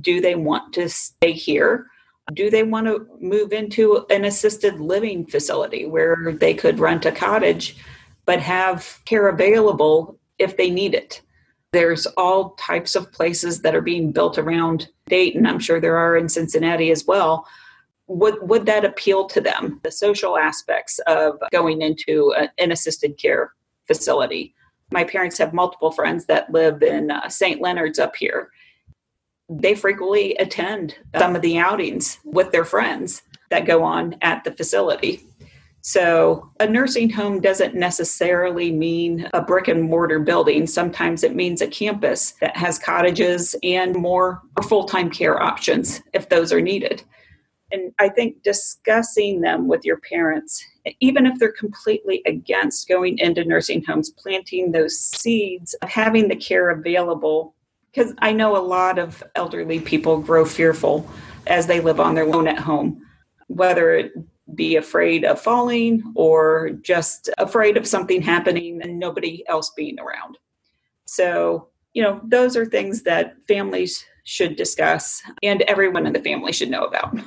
Do 0.00 0.20
they 0.20 0.34
want 0.34 0.72
to 0.74 0.88
stay 0.88 1.32
here? 1.32 1.86
Do 2.34 2.50
they 2.50 2.62
want 2.62 2.86
to 2.86 3.06
move 3.20 3.52
into 3.52 4.04
an 4.10 4.24
assisted 4.24 4.80
living 4.80 5.26
facility 5.26 5.86
where 5.86 6.34
they 6.38 6.54
could 6.54 6.78
rent 6.78 7.06
a 7.06 7.12
cottage 7.12 7.76
but 8.26 8.40
have 8.40 9.00
care 9.06 9.28
available 9.28 10.18
if 10.38 10.56
they 10.56 10.70
need 10.70 10.94
it? 10.94 11.22
There's 11.72 12.06
all 12.16 12.50
types 12.50 12.94
of 12.94 13.12
places 13.12 13.62
that 13.62 13.74
are 13.74 13.82
being 13.82 14.12
built 14.12 14.38
around 14.38 14.88
Dayton. 15.08 15.46
I'm 15.46 15.58
sure 15.58 15.80
there 15.80 15.96
are 15.96 16.16
in 16.16 16.28
Cincinnati 16.28 16.90
as 16.90 17.06
well. 17.06 17.46
Would, 18.08 18.36
would 18.48 18.66
that 18.66 18.84
appeal 18.84 19.26
to 19.28 19.40
them? 19.40 19.80
The 19.84 19.92
social 19.92 20.36
aspects 20.36 20.98
of 21.06 21.38
going 21.52 21.82
into 21.82 22.34
a, 22.36 22.50
an 22.58 22.72
assisted 22.72 23.18
care 23.18 23.52
facility 23.86 24.54
my 24.90 25.04
parents 25.04 25.38
have 25.38 25.52
multiple 25.52 25.90
friends 25.90 26.24
that 26.26 26.50
live 26.50 26.82
in 26.82 27.10
uh, 27.10 27.28
St. 27.28 27.60
Leonard's 27.60 27.98
up 27.98 28.16
here. 28.16 28.50
They 29.48 29.74
frequently 29.74 30.34
attend 30.36 30.96
some 31.18 31.34
of 31.34 31.42
the 31.42 31.58
outings 31.58 32.18
with 32.24 32.52
their 32.52 32.64
friends 32.64 33.22
that 33.50 33.66
go 33.66 33.82
on 33.82 34.16
at 34.20 34.44
the 34.44 34.52
facility. 34.52 35.24
So, 35.80 36.50
a 36.60 36.66
nursing 36.66 37.08
home 37.08 37.40
doesn't 37.40 37.74
necessarily 37.74 38.72
mean 38.72 39.28
a 39.32 39.40
brick 39.40 39.68
and 39.68 39.82
mortar 39.82 40.18
building. 40.18 40.66
Sometimes 40.66 41.22
it 41.22 41.34
means 41.34 41.62
a 41.62 41.68
campus 41.68 42.32
that 42.40 42.56
has 42.56 42.78
cottages 42.78 43.54
and 43.62 43.94
more 43.94 44.42
full 44.64 44.84
time 44.84 45.08
care 45.08 45.40
options 45.40 46.02
if 46.12 46.28
those 46.28 46.52
are 46.52 46.60
needed. 46.60 47.04
And 47.70 47.92
I 47.98 48.08
think 48.08 48.42
discussing 48.42 49.40
them 49.40 49.68
with 49.68 49.84
your 49.84 49.98
parents, 49.98 50.64
even 51.00 51.26
if 51.26 51.38
they're 51.38 51.52
completely 51.52 52.22
against 52.26 52.88
going 52.88 53.18
into 53.18 53.44
nursing 53.44 53.84
homes, 53.84 54.10
planting 54.10 54.72
those 54.72 54.98
seeds 54.98 55.74
of 55.74 55.88
having 55.88 56.28
the 56.28 56.36
care 56.36 56.70
available. 56.70 57.54
Because 57.92 58.14
I 58.18 58.32
know 58.32 58.56
a 58.56 58.58
lot 58.58 58.98
of 58.98 59.22
elderly 59.34 59.80
people 59.80 60.20
grow 60.20 60.44
fearful 60.44 61.08
as 61.46 61.66
they 61.66 61.80
live 61.80 62.00
on 62.00 62.14
their 62.14 62.34
own 62.34 62.48
at 62.48 62.58
home, 62.58 63.02
whether 63.48 63.92
it 63.92 64.12
be 64.54 64.76
afraid 64.76 65.24
of 65.24 65.40
falling 65.40 66.02
or 66.14 66.70
just 66.80 67.28
afraid 67.38 67.76
of 67.76 67.86
something 67.86 68.22
happening 68.22 68.80
and 68.82 68.98
nobody 68.98 69.46
else 69.48 69.72
being 69.76 69.98
around. 69.98 70.38
So, 71.04 71.68
you 71.92 72.02
know, 72.02 72.20
those 72.24 72.56
are 72.56 72.64
things 72.64 73.02
that 73.02 73.36
families 73.46 74.04
should 74.24 74.56
discuss 74.56 75.22
and 75.42 75.62
everyone 75.62 76.06
in 76.06 76.12
the 76.12 76.20
family 76.20 76.52
should 76.52 76.70
know 76.70 76.84
about. 76.84 77.18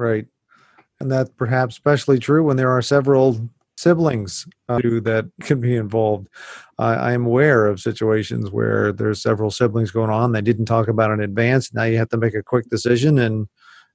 Right. 0.00 0.26
And 0.98 1.12
that's 1.12 1.30
perhaps 1.36 1.74
especially 1.74 2.18
true 2.18 2.42
when 2.42 2.56
there 2.56 2.70
are 2.70 2.80
several 2.80 3.50
siblings 3.76 4.46
uh, 4.70 4.78
that 4.78 5.30
can 5.42 5.60
be 5.60 5.76
involved. 5.76 6.28
Uh, 6.78 6.96
I 6.98 7.12
am 7.12 7.26
aware 7.26 7.66
of 7.66 7.80
situations 7.80 8.50
where 8.50 8.92
there's 8.92 9.22
several 9.22 9.50
siblings 9.50 9.90
going 9.90 10.08
on. 10.08 10.32
They 10.32 10.40
didn't 10.40 10.64
talk 10.64 10.88
about 10.88 11.10
in 11.10 11.20
advance. 11.20 11.74
Now 11.74 11.84
you 11.84 11.98
have 11.98 12.08
to 12.10 12.16
make 12.16 12.34
a 12.34 12.42
quick 12.42 12.70
decision, 12.70 13.18
and 13.18 13.46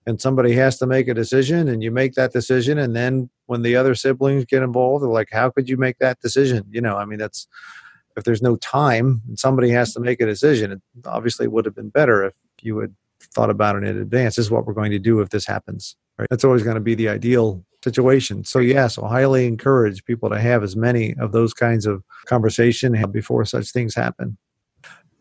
and 0.07 0.21
somebody 0.21 0.53
has 0.53 0.77
to 0.77 0.85
make 0.85 1.07
a 1.07 1.15
decision, 1.15 1.67
and 1.67 1.81
you 1.81 1.89
make 1.89 2.13
that 2.13 2.31
decision, 2.31 2.77
and 2.77 2.95
then 2.95 3.27
when 3.47 3.63
the 3.63 3.75
other 3.75 3.95
siblings 3.95 4.45
get 4.45 4.61
involved, 4.61 5.03
they're 5.03 5.09
like, 5.09 5.29
"How 5.31 5.49
could 5.49 5.67
you 5.67 5.77
make 5.77 5.97
that 5.97 6.19
decision?" 6.19 6.65
You 6.69 6.81
know, 6.81 6.97
I 6.97 7.05
mean, 7.05 7.17
that's 7.17 7.47
if 8.15 8.23
there's 8.23 8.43
no 8.43 8.55
time 8.57 9.21
and 9.27 9.39
somebody 9.39 9.69
has 9.71 9.93
to 9.93 9.99
make 9.99 10.21
a 10.21 10.25
decision. 10.25 10.71
It 10.71 10.81
obviously 11.05 11.47
would 11.47 11.65
have 11.65 11.75
been 11.75 11.89
better 11.89 12.23
if 12.23 12.33
you 12.61 12.77
had 12.77 12.93
thought 13.35 13.49
about 13.49 13.75
it 13.75 13.83
in 13.83 13.97
advance. 13.97 14.37
This 14.37 14.45
is 14.45 14.51
what 14.51 14.65
we're 14.65 14.73
going 14.73 14.91
to 14.91 14.99
do 14.99 15.19
if 15.19 15.29
this 15.29 15.45
happens. 15.45 15.95
Right? 16.17 16.27
That's 16.29 16.43
always 16.43 16.63
going 16.63 16.75
to 16.75 16.81
be 16.81 16.95
the 16.95 17.09
ideal 17.09 17.63
situation. 17.83 18.43
So 18.43 18.59
yeah, 18.59 18.87
so 18.87 19.05
highly 19.05 19.45
encourage 19.45 20.03
people 20.05 20.29
to 20.29 20.39
have 20.39 20.63
as 20.63 20.75
many 20.75 21.13
of 21.19 21.31
those 21.33 21.53
kinds 21.53 21.85
of 21.85 22.03
conversation 22.25 22.99
before 23.11 23.45
such 23.45 23.71
things 23.71 23.93
happen. 23.93 24.37